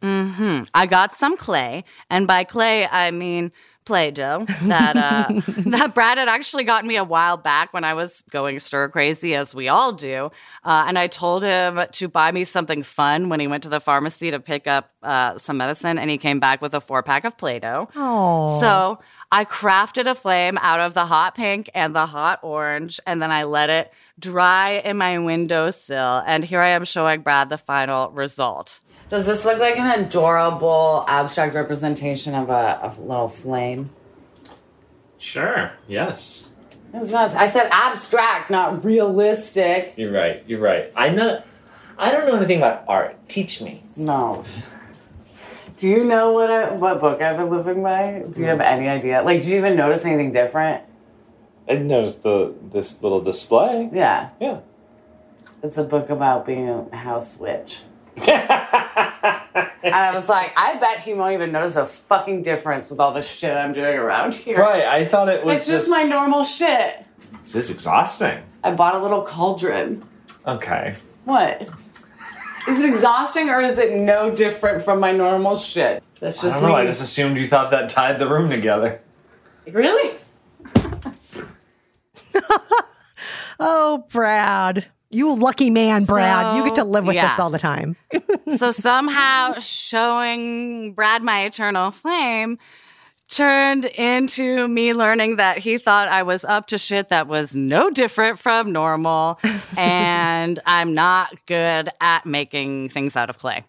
[0.03, 3.53] Hmm I got some clay, and by clay I mean
[3.85, 8.23] Play-Doh that uh, that Brad had actually gotten me a while back when I was
[8.31, 10.31] going stir crazy, as we all do.
[10.65, 13.81] Uh, and I told him to buy me something fun when he went to the
[13.81, 17.25] pharmacy to pick up uh, some medicine, and he came back with a four pack
[17.25, 17.89] of Play-Doh.
[17.97, 18.61] Oh.
[18.61, 19.01] So
[19.33, 23.33] I crafted a flame out of the hot pink and the hot orange, and then
[23.33, 26.23] I let it dry in my windowsill.
[26.25, 28.79] And here I am showing Brad the final result.
[29.13, 33.91] Does this look like an adorable abstract representation of a, of a little flame?
[35.19, 35.71] Sure.
[35.87, 36.51] Yes.
[36.95, 39.93] It's not, I said abstract, not realistic.
[39.99, 40.43] You're right.
[40.47, 40.91] You're right.
[40.97, 41.43] I know.
[41.99, 43.29] I don't know anything about art.
[43.29, 43.83] Teach me.
[43.97, 44.47] No.
[45.77, 48.25] Do you know what I, what book I've been living by?
[48.33, 49.21] Do you have any idea?
[49.21, 50.85] Like, did you even notice anything different?
[51.69, 53.91] I noticed the this little display.
[53.93, 54.31] Yeah.
[54.41, 54.61] Yeah.
[55.63, 57.83] It's a book about being a house witch.
[58.17, 63.13] And I was like, I bet he won't even notice a fucking difference with all
[63.13, 64.57] the shit I'm doing around here.
[64.59, 64.85] Right.
[64.85, 67.05] I thought it was It's just my normal shit.
[67.45, 68.43] Is this exhausting?
[68.63, 70.03] I bought a little cauldron.
[70.47, 70.95] Okay.
[71.25, 71.69] What?
[72.69, 76.03] Is it exhausting or is it no different from my normal shit?
[76.21, 76.77] That's I just don't know.
[76.77, 79.01] I just assumed you thought that tied the room together.
[79.67, 80.17] Really?
[83.65, 84.87] Oh, Brad.
[85.13, 86.57] You lucky man, Brad.
[86.57, 87.29] you get to live with yeah.
[87.29, 87.97] this all the time.
[88.57, 92.59] so somehow showing Brad my eternal flame
[93.29, 97.91] turned into me learning that he thought I was up to shit that was no
[97.91, 99.39] different from normal
[99.77, 103.65] and I'm not good at making things out of clay.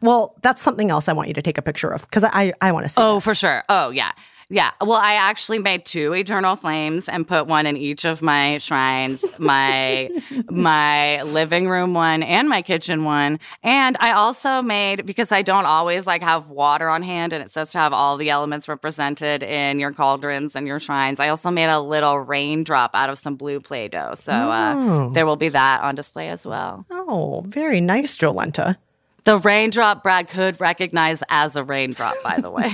[0.00, 2.72] Well, that's something else I want you to take a picture of because I, I
[2.72, 3.00] want to see.
[3.00, 3.62] Oh, for sure.
[3.68, 4.12] Oh, yeah.
[4.50, 4.70] Yeah.
[4.80, 9.22] Well, I actually made two eternal flames and put one in each of my shrines,
[9.38, 10.08] my
[10.48, 13.40] my living room one and my kitchen one.
[13.62, 17.50] And I also made because I don't always like have water on hand and it
[17.50, 21.20] says to have all the elements represented in your cauldrons and your shrines.
[21.20, 24.14] I also made a little raindrop out of some blue Play-Doh.
[24.14, 25.10] So uh, Oh.
[25.12, 26.86] there will be that on display as well.
[26.90, 28.76] Oh, very nice, Jolenta.
[29.24, 32.72] The raindrop Brad could recognize as a raindrop, by the way.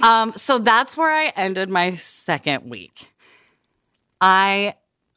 [0.02, 3.12] um, so that's where I ended my second week.
[4.20, 4.74] I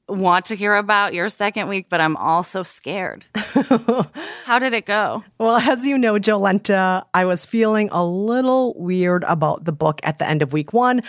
[0.10, 3.26] want to hear about your second week, but I'm also scared.
[3.36, 5.24] How did it go?
[5.38, 10.18] Well, as you know, Jolenta, I was feeling a little weird about the book at
[10.20, 11.04] the end of week one,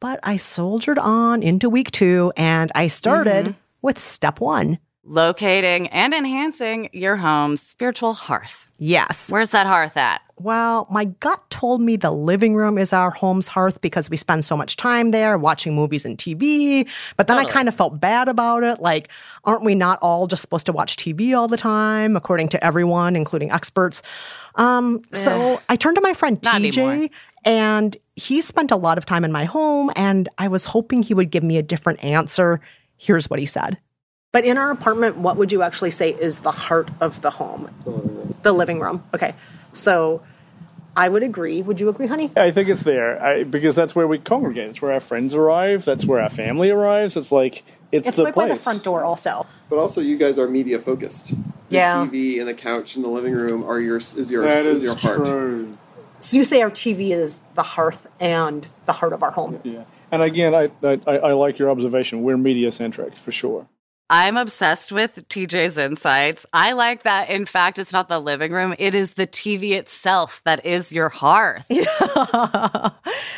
[0.00, 3.58] but I soldiered on into week two and I started Mm-hmm.
[3.82, 4.78] with step one.
[5.12, 8.68] Locating and enhancing your home's spiritual hearth.
[8.78, 9.28] Yes.
[9.28, 10.20] Where's that hearth at?
[10.38, 14.44] Well, my gut told me the living room is our home's hearth because we spend
[14.44, 16.88] so much time there watching movies and TV.
[17.16, 18.78] But then I kind of felt bad about it.
[18.78, 19.08] Like,
[19.42, 23.16] aren't we not all just supposed to watch TV all the time, according to everyone,
[23.16, 24.02] including experts?
[24.54, 27.08] Um, so I turned to my friend Not TJ, anymore.
[27.44, 31.14] and he spent a lot of time in my home, and I was hoping he
[31.14, 32.60] would give me a different answer.
[32.96, 33.76] Here's what he said.
[34.32, 37.68] But in our apartment, what would you actually say is the heart of the home?
[38.42, 39.02] The living room.
[39.12, 39.34] Okay.
[39.74, 40.22] So
[40.96, 41.62] I would agree.
[41.62, 42.30] Would you agree, honey?
[42.36, 44.68] I think it's there I, because that's where we congregate.
[44.70, 45.84] It's where our friends arrive.
[45.84, 47.16] That's where our family arrives.
[47.16, 48.48] It's like it's, It's the right place.
[48.50, 49.46] by the front door, also.
[49.68, 51.28] But also, you guys are media focused.
[51.68, 52.06] The Yeah.
[52.06, 54.82] TV and the couch in the living room are your is your That is, is
[54.84, 55.24] your heart.
[55.26, 55.76] true.
[56.20, 59.58] So you say our TV is the hearth and the heart of our home.
[59.64, 59.84] Yeah.
[60.12, 62.22] And again, I, I I I like your observation.
[62.22, 63.66] We're media centric for sure.
[64.10, 66.44] I'm obsessed with TJ's insights.
[66.52, 70.42] I like that, in fact, it's not the living room, it is the TV itself
[70.44, 71.66] that is your hearth.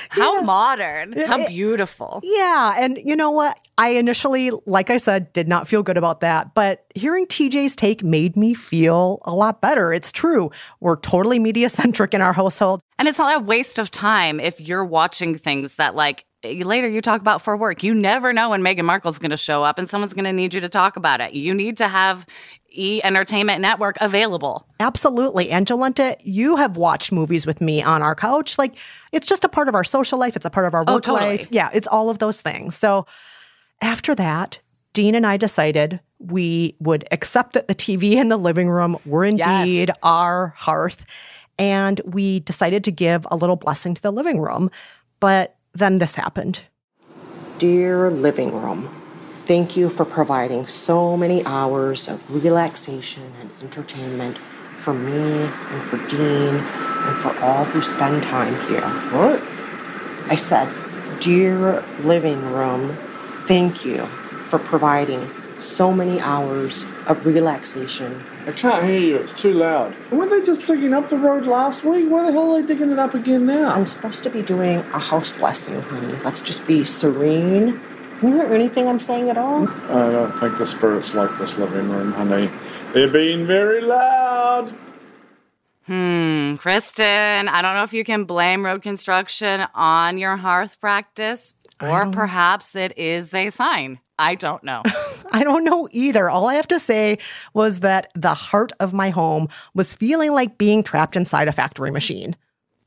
[0.09, 2.21] How modern, how beautiful.
[2.23, 3.59] Yeah, and you know what?
[3.79, 8.05] I initially, like I said, did not feel good about that, but hearing TJ's take
[8.05, 9.93] made me feel a lot better.
[9.93, 10.51] It's true.
[10.81, 12.83] We're totally media centric in our household.
[12.99, 17.01] And it's not a waste of time if you're watching things that, like, later you
[17.01, 17.83] talk about for work.
[17.83, 20.55] You never know when Meghan Markle's going to show up and someone's going to need
[20.55, 21.35] you to talk about it.
[21.35, 22.27] You need to have
[22.71, 24.67] E Entertainment Network available.
[24.81, 25.51] Absolutely.
[25.51, 28.59] And Jolenta, you have watched movies with me on our couch.
[28.59, 28.77] Like,
[29.13, 31.03] it's just a part of our social life, it's a part of our Oh, work
[31.05, 31.39] totally.
[31.39, 31.49] life.
[31.51, 32.77] Yeah, it's all of those things.
[32.77, 33.07] So
[33.81, 34.59] after that,
[34.95, 39.25] Dean and I decided we would accept that the TV in the living room were
[39.25, 41.05] indeed our hearth.
[41.59, 44.71] And we decided to give a little blessing to the living room.
[45.21, 46.61] But then this happened.
[47.59, 48.89] Dear living room,
[49.47, 54.39] thank you for providing so many hours of relaxation and entertainment
[54.79, 58.89] for me and for Dean and for all who spend time here.
[59.13, 59.43] What?
[60.31, 60.73] I said,
[61.21, 62.97] Dear living room,
[63.47, 64.07] thank you
[64.47, 65.31] for providing
[65.63, 68.23] so many hours of relaxation.
[68.47, 69.17] I can't hear you.
[69.17, 69.97] It's too loud.
[70.11, 72.11] Weren't they just digging up the road last week?
[72.11, 73.71] Why the hell are they digging it up again now?
[73.71, 76.15] I'm supposed to be doing a house blessing, honey.
[76.25, 77.81] Let's just be serene.
[78.21, 79.69] Can you hear anything I'm saying at all?
[79.69, 82.51] I don't think the spirits like this living room, honey.
[82.95, 84.73] They're being very loud.
[85.87, 91.55] Hmm, Kristen, I don't know if you can blame road construction on your hearth practice,
[91.81, 93.99] or perhaps it is a sign.
[94.19, 94.83] I don't know.
[95.33, 96.29] I don't know either.
[96.31, 97.19] All I have to say
[97.55, 101.91] was that the heart of my home was feeling like being trapped inside a factory
[101.91, 102.37] machine.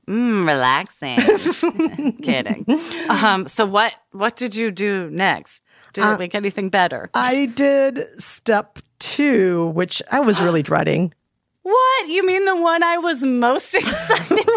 [0.08, 2.12] Mm, relaxing.
[2.22, 2.66] Kidding.
[3.10, 5.64] Um, so what what did you do next?
[5.94, 7.10] Did Uh, it make anything better?
[7.16, 11.14] I did step two, which I was really dreading.
[11.66, 12.10] What?
[12.10, 14.48] You mean the one I was most excited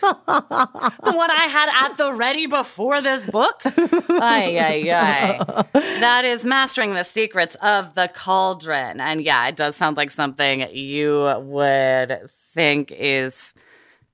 [0.00, 1.04] about?
[1.04, 3.60] the one I had at the ready before this book?
[3.66, 5.64] Ay, ay, ay.
[5.74, 8.98] That is mastering the secrets of the cauldron.
[8.98, 13.52] And yeah, it does sound like something you would think is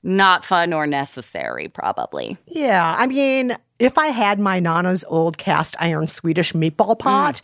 [0.02, 2.36] not fun or necessary, probably.
[2.48, 6.98] Yeah, I mean, if I had my Nana's old cast iron Swedish meatball mm.
[6.98, 7.40] pot,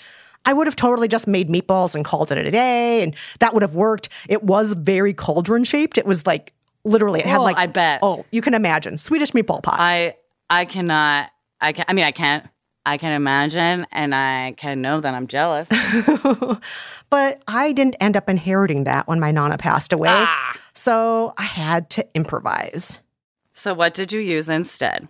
[0.47, 3.63] I would have totally just made meatballs and called it a day, and that would
[3.63, 4.09] have worked.
[4.29, 5.99] It was very cauldron shaped.
[5.99, 6.53] It was like
[6.85, 8.01] literally, it had Oh, like I bet.
[8.03, 9.77] Oh, you can imagine Swedish meatball pot.
[9.79, 10.17] I
[10.49, 11.31] I cannot.
[11.61, 11.85] I can.
[11.89, 12.47] I mean, I can't.
[12.87, 15.69] I can imagine, and I can know that I'm jealous.
[17.11, 20.57] but I didn't end up inheriting that when my nana passed away, Ah.
[20.73, 22.99] so I had to improvise.
[23.53, 25.09] so, what did you use instead?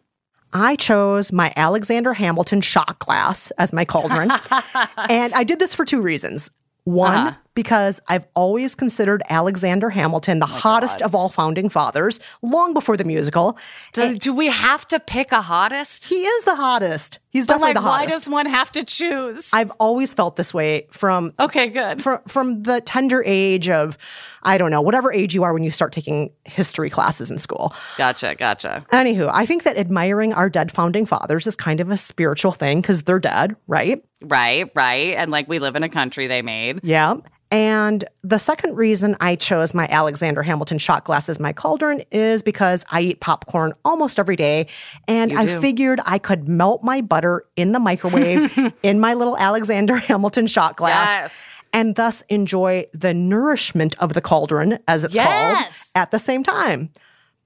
[0.53, 4.30] I chose my Alexander Hamilton shot glass as my cauldron.
[5.09, 6.51] and I did this for two reasons.
[6.84, 7.36] One, Uh-huh.
[7.61, 12.96] Because I've always considered Alexander Hamilton the oh hottest of all founding fathers, long before
[12.96, 13.58] the musical.
[13.92, 16.06] Does, do we have to pick a hottest?
[16.06, 17.18] He is the hottest.
[17.28, 19.50] He's But definitely like, the why does one have to choose?
[19.52, 22.02] I've always felt this way from okay, good.
[22.02, 23.98] from from the tender age of
[24.42, 27.74] I don't know, whatever age you are when you start taking history classes in school.
[27.98, 28.82] Gotcha, gotcha.
[28.90, 32.80] Anywho, I think that admiring our dead founding fathers is kind of a spiritual thing
[32.80, 34.02] because they're dead, right?
[34.22, 35.14] Right, right.
[35.14, 36.80] And like we live in a country they made.
[36.82, 37.16] Yeah.
[37.51, 42.42] And the second reason I chose my Alexander Hamilton shot glass as my cauldron is
[42.42, 44.68] because I eat popcorn almost every day.
[45.09, 49.96] And I figured I could melt my butter in the microwave in my little Alexander
[49.96, 51.09] Hamilton shot glass.
[51.09, 51.36] Yes.
[51.72, 56.90] And thus enjoy the nourishment of the cauldron, as it's called, at the same time.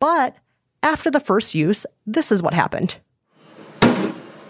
[0.00, 0.36] But
[0.82, 2.96] after the first use, this is what happened.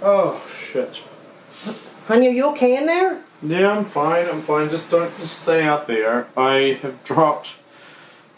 [0.03, 1.03] Oh shit.
[2.07, 3.23] Honey, are you okay in there?
[3.45, 4.27] Yeah, I'm fine.
[4.27, 4.71] I'm fine.
[4.71, 6.27] Just don't just stay out there.
[6.35, 7.57] I have dropped.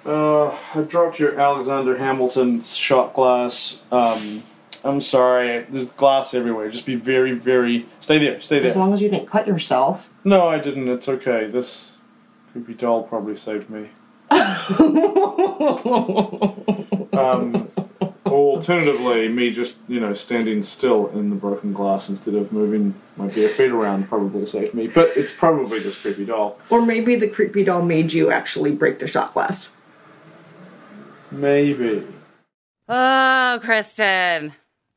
[0.05, 3.85] Uh, I dropped your Alexander Hamilton shot glass.
[3.93, 4.43] Um,
[4.85, 5.65] I'm sorry.
[5.69, 6.69] There's glass everywhere.
[6.71, 7.87] Just be very, very.
[8.01, 8.41] Stay there.
[8.41, 8.69] Stay there.
[8.69, 10.13] As long as you didn't cut yourself.
[10.25, 10.89] No, I didn't.
[10.89, 11.47] It's okay.
[11.47, 11.97] This
[12.53, 13.91] creepy doll probably saved me.
[17.13, 17.71] um,
[18.37, 23.29] alternatively, me just you know standing still in the broken glass instead of moving my
[23.29, 24.87] bare feet around probably saved me.
[24.87, 26.59] But it's probably this creepy doll.
[26.71, 29.73] Or maybe the creepy doll made you actually break the shot glass.
[31.31, 32.07] Maybe.
[32.89, 34.53] Oh, Kristen.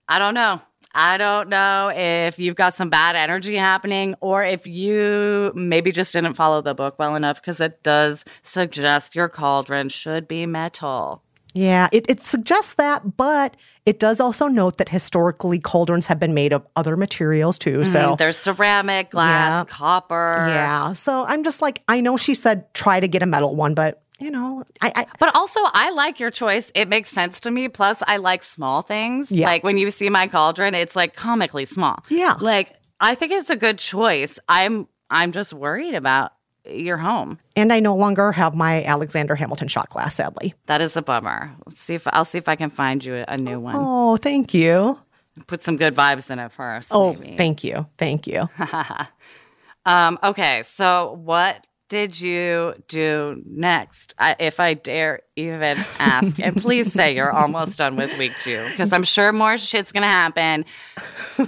[0.08, 0.62] I don't know.
[0.94, 6.14] I don't know if you've got some bad energy happening or if you maybe just
[6.14, 11.24] didn't follow the book well enough because it does suggest your cauldron should be metal.
[11.54, 16.34] Yeah, it, it suggests that, but it does also note that historically cauldrons have been
[16.34, 17.86] made of other materials too.
[17.86, 18.18] So Mhm.
[18.18, 19.74] there's ceramic, glass, Yeah.
[19.74, 20.46] copper.
[20.48, 23.74] yeah, so I'm just like, I know she said try to get a metal one,
[23.74, 26.74] but you know, I, I But also, I like your choice.
[26.76, 27.70] It makes sense to me.
[27.70, 29.32] Plus, I like small things.
[29.32, 29.46] Yeah.
[29.48, 32.04] Like when you see my cauldron, it's like comically small.
[32.10, 32.36] Yeah.
[32.42, 34.38] Like I think it's a good choice.
[34.50, 36.34] I'm I'm just worried about
[36.72, 37.40] your home.
[37.56, 40.54] and I no longer have my Alexander Hamilton shot glass, sadly.
[40.68, 41.52] That is a bummer.
[41.66, 43.76] Let's see if I'll see if I can find you a new one.
[43.78, 45.00] Oh, thank you.
[45.48, 46.90] Put some good vibes in it first.
[46.92, 47.36] Oh, maybe.
[47.36, 48.50] thank you, thank you.
[49.86, 54.14] Um, okay, so what did you do next?
[54.20, 58.64] I, if I dare even ask, and please say you're almost done with week two,
[58.70, 60.66] because I'm sure more shit's gonna happen,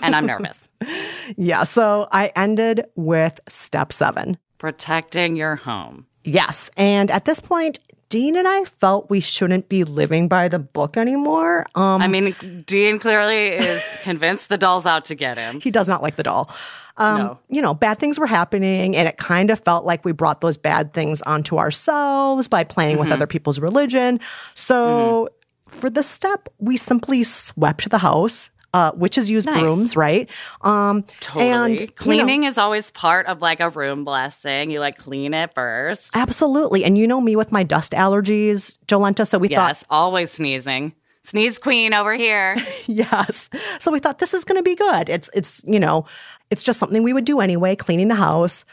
[0.01, 0.67] and I'm nervous.
[1.37, 4.37] yeah, so I ended with step seven.
[4.61, 6.05] Protecting your home.
[6.23, 6.69] Yes.
[6.77, 10.97] And at this point, Dean and I felt we shouldn't be living by the book
[10.97, 11.65] anymore.
[11.73, 12.35] Um, I mean,
[12.67, 15.59] Dean clearly is convinced the doll's out to get him.
[15.61, 16.53] he does not like the doll.
[16.97, 17.39] Um, No.
[17.49, 20.57] You know, bad things were happening, and it kind of felt like we brought those
[20.57, 23.13] bad things onto ourselves by playing with Mhm.
[23.13, 24.19] other people's religion.
[24.53, 24.75] So
[25.25, 25.79] Mm-hmm.
[25.79, 28.49] for this step, we simply swept the house.
[28.73, 29.59] Uh, witches use Nice.
[29.59, 30.29] brooms, right?
[30.61, 31.49] Um, Totally.
[31.51, 34.71] And you know, Cleaning is always part of like a room blessing.
[34.71, 36.15] You like clean it first.
[36.15, 36.85] absolutely.
[36.85, 39.27] And you know me with my dust allergies, Jolenta.
[39.27, 40.93] So we yes, always sneezing.
[41.23, 42.55] Sneeze queen over here.
[42.87, 43.49] Yes.
[43.79, 45.09] So we thought this is going to be good.
[45.09, 46.05] It's it's you know,
[46.49, 48.63] it's just something we would do anyway, cleaning the house.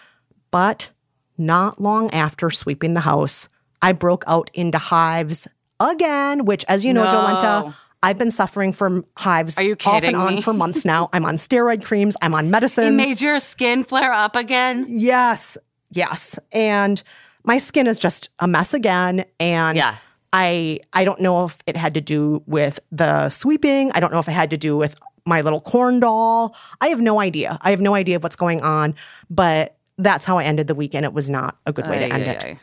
[0.50, 0.90] But
[1.36, 3.48] not long after sweeping the house,
[3.82, 5.46] I broke out into hives
[5.80, 7.10] again, which as you know, No.
[7.10, 10.42] Jolenta, I've been suffering from hives Are you off and on me?
[10.42, 11.08] for months now.
[11.12, 12.88] I'm on steroid creams, I'm on medicines.
[12.88, 14.86] It made your skin flare up again.
[14.88, 15.58] Yes.
[15.90, 16.38] Yes.
[16.52, 17.02] And
[17.44, 19.24] my skin is just a mess again.
[19.40, 19.96] And Yeah.
[20.32, 23.90] I I don't know if it had to do with the sweeping.
[23.92, 24.94] I don't know if it had to do with
[25.24, 26.54] my little corn doll.
[26.82, 27.58] I have no idea.
[27.62, 28.94] I have no idea of what's going on.
[29.30, 31.04] But that's how I ended the weekend.
[31.06, 32.44] It was not a good way to end ay, it.
[32.44, 32.60] ay.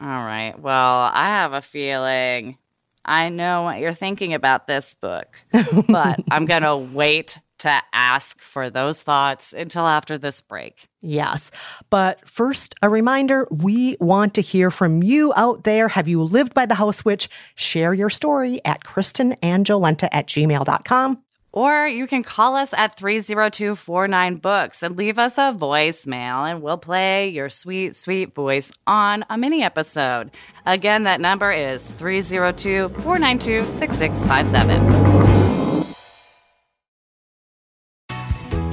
[0.00, 0.58] All right.
[0.58, 2.58] Well, I have a feeling
[3.04, 5.40] I know what you're thinking about this book,
[5.88, 10.88] but I'm going to wait to ask for those thoughts until after this break.
[11.02, 11.50] Yes.
[11.90, 15.88] But first, a reminder we want to hear from you out there.
[15.88, 17.28] Have you lived by the house witch?
[17.54, 21.22] Share your story at KristenAndJolenta at gmail.com.
[21.52, 26.62] Or you can call us at 302 49 Books and leave us a voicemail, and
[26.62, 30.30] we'll play your sweet, sweet voice on a mini episode.
[30.64, 35.96] Again, that number is 302 492 6657.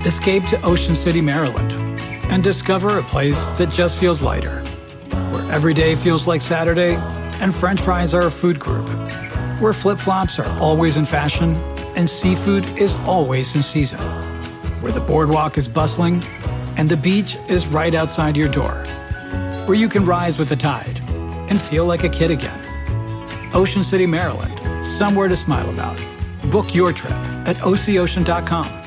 [0.05, 1.71] Escape to Ocean City, Maryland,
[2.31, 4.61] and discover a place that just feels lighter,
[5.31, 6.93] where every day feels like Saturday
[7.41, 8.87] and french fries are a food group,
[9.59, 11.55] where flip flops are always in fashion
[11.97, 13.99] and seafood is always in season,
[14.81, 16.23] where the boardwalk is bustling
[16.77, 18.83] and the beach is right outside your door,
[19.65, 21.01] where you can rise with the tide
[21.49, 22.61] and feel like a kid again.
[23.53, 25.99] Ocean City, Maryland, somewhere to smile about.
[26.51, 27.11] Book your trip
[27.47, 28.86] at ococean.com.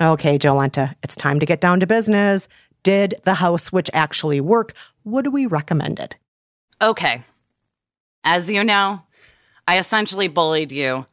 [0.00, 2.48] Okay, Jolenta, it's time to get down to business.
[2.82, 4.72] Did the house witch actually work?
[5.04, 6.16] Would we recommend it?
[6.80, 7.24] Okay.
[8.22, 9.02] As you know,
[9.66, 11.06] I essentially bullied you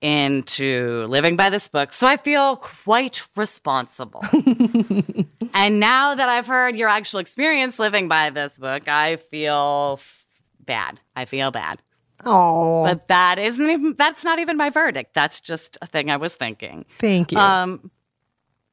[0.00, 1.92] into living by this book.
[1.92, 4.22] So I feel quite responsible.
[5.54, 10.26] and now that I've heard your actual experience living by this book, I feel f-
[10.60, 11.00] bad.
[11.16, 11.80] I feel bad.
[12.24, 12.84] Oh.
[12.84, 15.14] But that isn't even that's not even my verdict.
[15.14, 16.84] That's just a thing I was thinking.
[16.98, 17.38] Thank you.
[17.38, 17.90] Um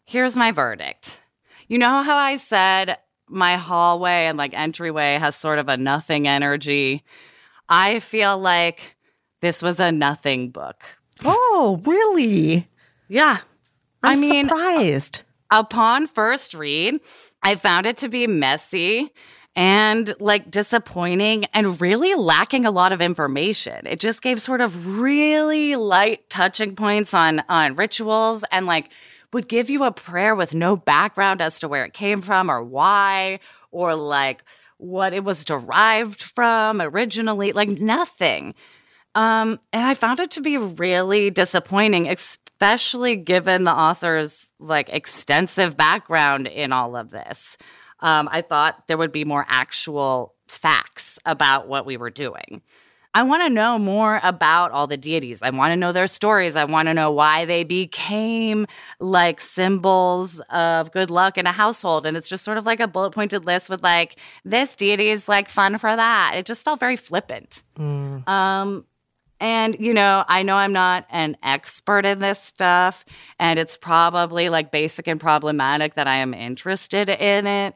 [0.06, 1.20] here's my verdict.
[1.68, 2.98] You know how I said
[3.28, 7.04] my hallway and like entryway has sort of a nothing energy?
[7.68, 8.96] I feel like
[9.42, 10.84] this was a nothing book.
[11.24, 12.68] Oh, really?
[13.08, 13.40] Yeah.
[14.04, 15.24] I'm I mean, surprised.
[15.52, 17.00] upon first read,
[17.42, 19.12] I found it to be messy
[19.56, 23.88] and like disappointing and really lacking a lot of information.
[23.88, 28.92] It just gave sort of really light touching points on on rituals and like
[29.36, 32.64] would give you a prayer with no background as to where it came from or
[32.64, 33.38] why
[33.70, 34.46] or like
[34.78, 38.56] what it was derived from originally, like nothing.
[39.14, 45.76] Um, and I found it to be really disappointing, especially given the author's like extensive
[45.76, 47.58] background in all of this.
[48.00, 52.62] Um, I thought there would be more actual facts about what we were doing.
[53.16, 55.42] I want to know more about all the deities.
[55.42, 56.58] I want to know their stories.
[56.58, 58.68] I want to know why they became
[59.00, 62.06] like symbols of good luck in a household.
[62.06, 65.30] And it's just sort of like a bullet pointed list with like, this deity is
[65.30, 66.34] like fun for that.
[66.36, 67.64] It just felt very flippant.
[68.28, 68.86] Um,
[69.40, 73.06] and, you know, I know I'm not an expert in this stuff,
[73.40, 77.76] and it's probably like basic and problematic that I am interested in it.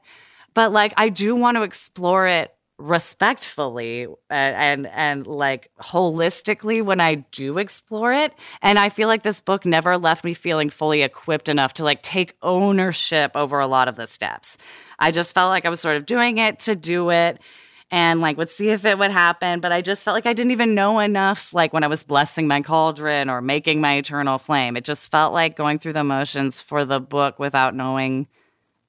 [0.54, 7.02] But like, I do want to explore it respectfully and, and and like holistically when
[7.02, 11.02] I do explore it and I feel like this book never left me feeling fully
[11.02, 14.58] equipped enough to like take ownership over a lot of the steps.
[14.98, 17.42] I just felt like I was sort of doing it to do it
[17.92, 20.52] and like would see if it would happen but I just felt like I didn't
[20.52, 24.78] even know enough like when I was blessing my cauldron or making my eternal flame.
[24.78, 28.30] It just felt like going through the motions for the book without knowing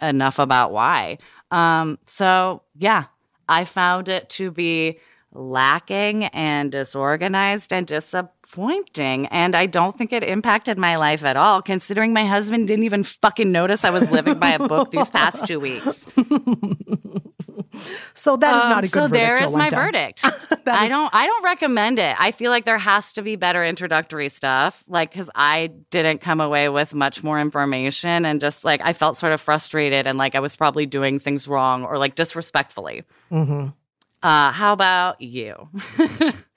[0.00, 1.18] enough about why.
[1.50, 3.06] Um so yeah,
[3.50, 5.00] I found it to be
[5.32, 7.86] lacking and disorganized and
[8.54, 9.26] disappointing.
[9.26, 13.02] And I don't think it impacted my life at all, considering my husband didn't even
[13.04, 16.04] fucking notice I was living by a book these past two weeks.
[18.14, 20.22] So that is Um, not a good so there is my verdict.
[20.64, 22.14] That I don't I don't recommend it.
[22.18, 26.40] I feel like there has to be better introductory stuff like cuz I didn't come
[26.40, 30.34] away with much more information and just like I felt sort of frustrated and like
[30.34, 33.04] I was probably doing things wrong or like disrespectfully.
[33.32, 33.72] Mhm.
[34.22, 35.68] Uh how about you?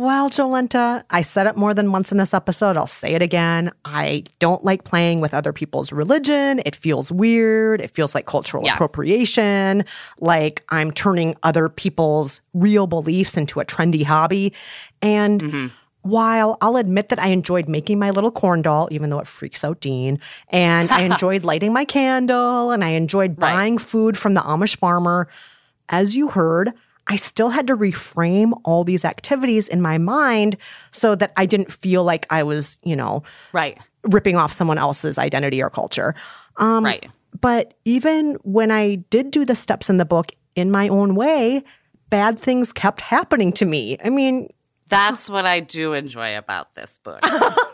[0.00, 2.76] Well, Jolenta, I said it more than once in this episode.
[2.76, 3.72] I'll say it again.
[3.84, 6.60] I don't like playing with other people's religion.
[6.64, 7.80] It feels weird.
[7.80, 8.74] It feels like cultural Yeah.
[8.74, 9.84] appropriation,
[10.20, 14.52] like I'm turning other people's real beliefs into a trendy hobby.
[15.02, 15.66] And Mm-hmm.
[16.02, 19.64] while I'll admit that I enjoyed making my little corn doll, even though it freaks
[19.64, 20.20] out Dean,
[20.50, 25.26] and I enjoyed lighting my candle and I enjoyed buying food from the Amish farmer,
[25.88, 26.72] as you heard,
[27.08, 30.56] I still had to reframe all these activities in my mind
[30.90, 33.78] so that I didn't feel like I was, you know, Right.
[34.04, 36.14] ripping off someone else's identity or culture.
[36.58, 37.06] Um, Right.
[37.40, 41.62] But even when I did do the steps in the book in my own way,
[42.10, 43.96] bad things kept happening to me.
[44.04, 44.48] I mean,
[44.88, 47.20] That's what I do enjoy about this book.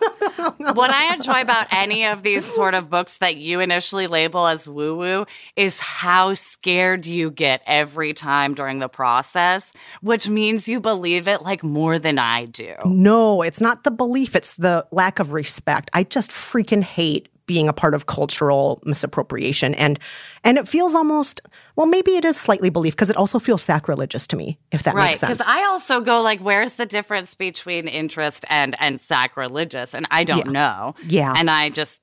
[0.75, 4.69] what I enjoy about any of these sort of books that you initially label as
[4.69, 5.27] woo woo
[5.57, 9.73] is how scared you get every time during the process,
[10.03, 12.75] which means you believe it like more than I do.
[12.85, 15.91] no, it's not the belief, it's the lack of respect.
[15.93, 19.99] I just freaking hate being a part of cultural misappropriation and
[20.45, 21.41] and it feels almost
[21.77, 24.95] well maybe it is slightly belief because it also feels sacrilegious to me if that
[24.95, 29.01] right makes sense because i also go like where's the difference between interest and and
[29.01, 30.53] sacrilegious and i don't Yeah.
[30.53, 31.35] know Yeah.
[31.37, 32.01] and i just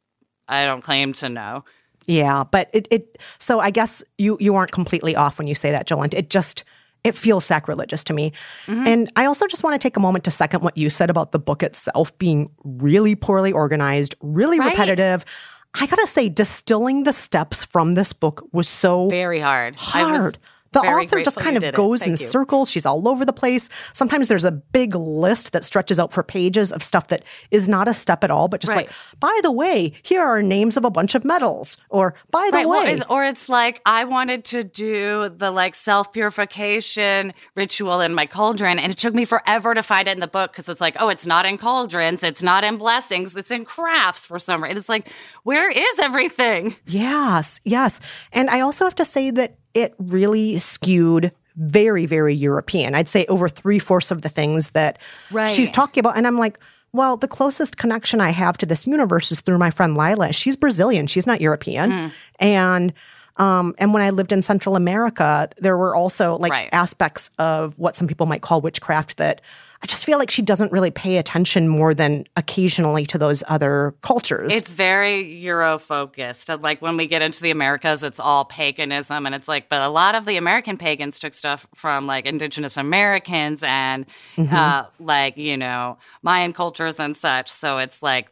[0.47, 1.63] i don't claim to know
[2.07, 5.71] Yeah, but it, it so I guess you you aren't completely off when you say
[5.71, 6.13] that, Jolent.
[6.15, 6.63] It just
[7.03, 8.31] it feels sacrilegious to me.
[8.67, 8.87] Mm-hmm.
[8.87, 11.31] And I also just want to take a moment to second what you said about
[11.31, 14.71] the book itself being really poorly organized, really Right.
[14.71, 15.25] repetitive.
[15.73, 20.19] I gotta say, distilling the steps from this book was so very hard I was
[20.21, 20.37] hard.
[20.73, 22.17] The very author just kind of goes in you.
[22.17, 22.71] circles.
[22.71, 23.67] She's all over the place.
[23.93, 27.89] Sometimes there's a big list that stretches out for pages of stuff that is not
[27.89, 28.87] a step at all, but just Right.
[28.87, 31.75] like, by the way, here are names of a bunch of metals.
[31.89, 35.51] Or by the Right, well, way, it's- or it's like I wanted to do the
[35.51, 40.11] like self purification ritual in my cauldron, and it took me forever to find it
[40.11, 43.35] in the book because it's like, oh, it's not in cauldrons, it's not in blessings,
[43.35, 44.77] it's in crafts for some reason.
[44.77, 45.09] It's like,
[45.43, 46.75] where is everything?
[46.87, 47.99] Yes, yes.
[48.31, 52.95] And I also have to say that it really skewed very, very European.
[52.95, 54.97] I'd say over three fourths of the things that
[55.31, 55.51] Right.
[55.51, 56.17] she's talking about.
[56.17, 56.57] And I'm like,
[56.93, 60.33] well, the closest connection I have to this universe is through my friend Lila.
[60.33, 61.07] She's Brazilian.
[61.07, 61.91] She's not European.
[61.91, 62.11] Mm.
[62.39, 62.93] And
[63.37, 66.69] um, and when I lived in Central America, there were also like Right.
[66.73, 69.39] aspects of what some people might call witchcraft that
[69.83, 73.95] I just feel like she doesn't really pay attention more than occasionally to those other
[74.01, 74.53] cultures.
[74.53, 76.49] It's very Euro focused.
[76.51, 79.25] And like when we get into the Americas, it's all paganism.
[79.25, 82.77] And it's like, but a lot of the American pagans took stuff from like indigenous
[82.77, 84.05] Americans and
[84.37, 84.53] Mhm.
[84.53, 87.49] uh, like, you know, Mayan cultures and such.
[87.49, 88.31] So it's like,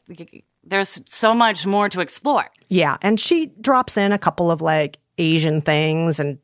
[0.64, 2.46] there's so much more to explore.
[2.68, 6.38] Yeah, and she drops in a couple of like Asian things and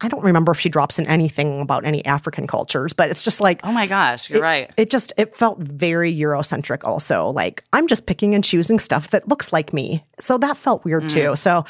[0.00, 3.40] I don't remember if she drops in anything about any African cultures, but it's just
[3.40, 4.70] like Oh my gosh, you're it, right.
[4.76, 7.30] It just it felt very Eurocentric also.
[7.30, 10.04] Like I'm just picking and choosing stuff that looks like me.
[10.18, 11.08] So that felt weird Mm.
[11.10, 11.36] too.
[11.36, 11.64] So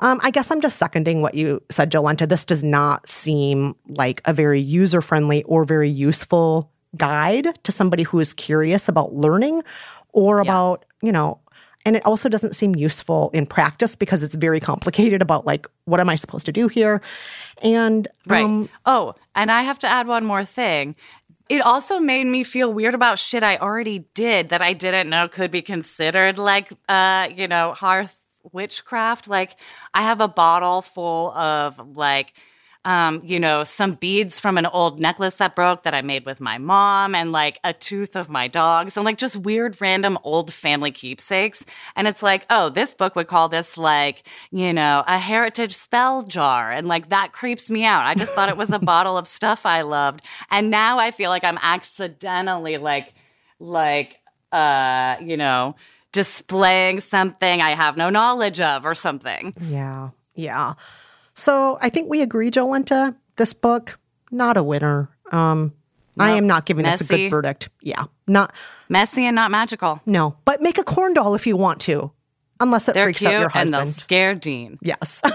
[0.00, 2.28] um, I guess I'm just seconding what you said, Jolenta.
[2.28, 8.02] This does not seem like a very user friendly or very useful guide to somebody
[8.02, 9.62] who is curious about learning
[10.12, 11.38] or about, you know,
[11.84, 16.00] and it also doesn't seem useful in practice because it's very complicated about like, what
[16.00, 17.00] am I supposed to do here?
[17.62, 18.44] And Right.
[18.44, 20.96] um, oh, and I have to add one more thing.
[21.48, 25.28] It also made me feel weird about shit I already did that I didn't know
[25.28, 28.18] could be considered like, uh, you know, hearth
[28.52, 29.28] witchcraft.
[29.28, 29.56] Like,
[29.94, 32.34] I have a bottle full of like,
[32.88, 36.40] um, you know, some beads from an old necklace that broke that I made with
[36.40, 38.90] my mom, and like a tooth of my dog.
[38.96, 41.66] and like, just weird, random old family keepsakes.
[41.96, 46.22] And it's like, oh, this book would call this like, you know, a heritage spell
[46.22, 46.72] jar.
[46.72, 48.06] And like, that creeps me out.
[48.06, 50.22] I just thought it was a bottle of stuff I loved.
[50.50, 53.12] And now I feel like I'm accidentally like,
[53.60, 54.18] like,
[54.50, 55.76] uh, you know,
[56.12, 59.52] displaying something I have no knowledge of or something.
[59.60, 60.72] Yeah, yeah.
[61.38, 63.14] So I think we agree, Jolenta.
[63.36, 63.96] This book,
[64.32, 65.08] not a winner.
[65.30, 65.72] Um,
[66.18, 67.68] I am not giving this a good verdict.
[67.80, 68.52] Yeah, not
[68.88, 70.00] Messy and not magical.
[70.04, 70.36] no.
[70.44, 72.10] But make a corn doll if you want to,
[72.58, 73.76] unless it They're freaks out your husband.
[73.76, 74.78] and they'll scare Dean.
[74.82, 75.22] yes.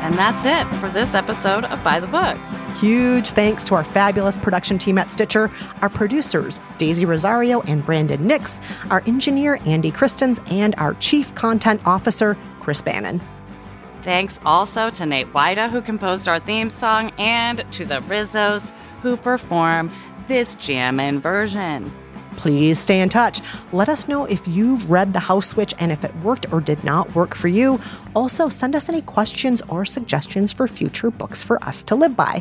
[0.00, 2.38] And that's it for this episode of By the Book.
[2.80, 5.50] Huge thanks to our fabulous production team at Stitcher,
[5.82, 11.80] our producers, Daisy Rosario and Brandon Nix, our engineer, Andy Christens, and our chief content
[11.84, 13.20] officer, Chris Bannon.
[14.02, 18.70] Thanks also to Nate Wida, who composed our theme song, and to the Rizzos,
[19.02, 19.90] who perform
[20.28, 21.92] this jammin' version.
[22.36, 23.40] Please stay in touch.
[23.72, 26.84] Let us know if you've read The House Witch and if it worked or did
[26.84, 27.80] not work for you.
[28.14, 32.40] Also, send us any questions or suggestions for future books for us to live by.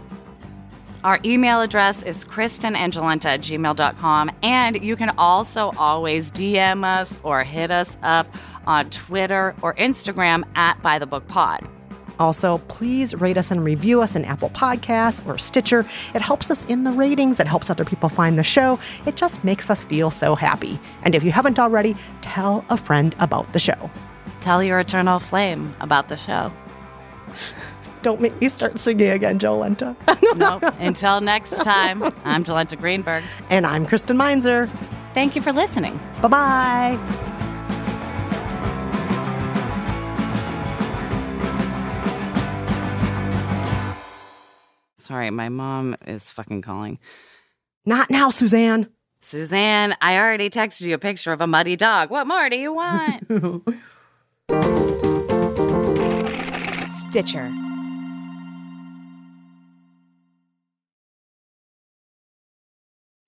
[1.04, 7.44] Our email address is kristenandjolenta at gmail.com, and you can also always DM us or
[7.44, 8.28] hit us up
[8.66, 11.68] on Twitter or Instagram at By the Book Pod.
[12.20, 15.86] Also, please rate us and review us in Apple Podcasts or Stitcher.
[16.16, 18.80] It helps us in the ratings, it helps other people find the show.
[19.06, 20.80] It just makes us feel so happy.
[21.04, 23.90] And if you haven't already, tell a friend about the show.
[24.42, 26.52] Tell your eternal flame about the show.
[28.08, 29.94] Don't make me start singing again, Jolenta.
[30.38, 30.64] nope.
[30.80, 33.22] Until next time, I'm Jolenta Greenberg.
[33.50, 34.68] And I'm Kristen Meinzer.
[35.14, 36.00] Thank you for listening.
[36.22, 36.98] Bye bye.
[44.96, 47.00] Sorry, my mom is fucking calling.
[47.86, 48.88] Not now, Suzanne.
[49.20, 52.10] Suzanne, I already texted you a picture of a muddy dog.
[52.10, 53.28] What more do you want?
[57.10, 57.52] Stitcher.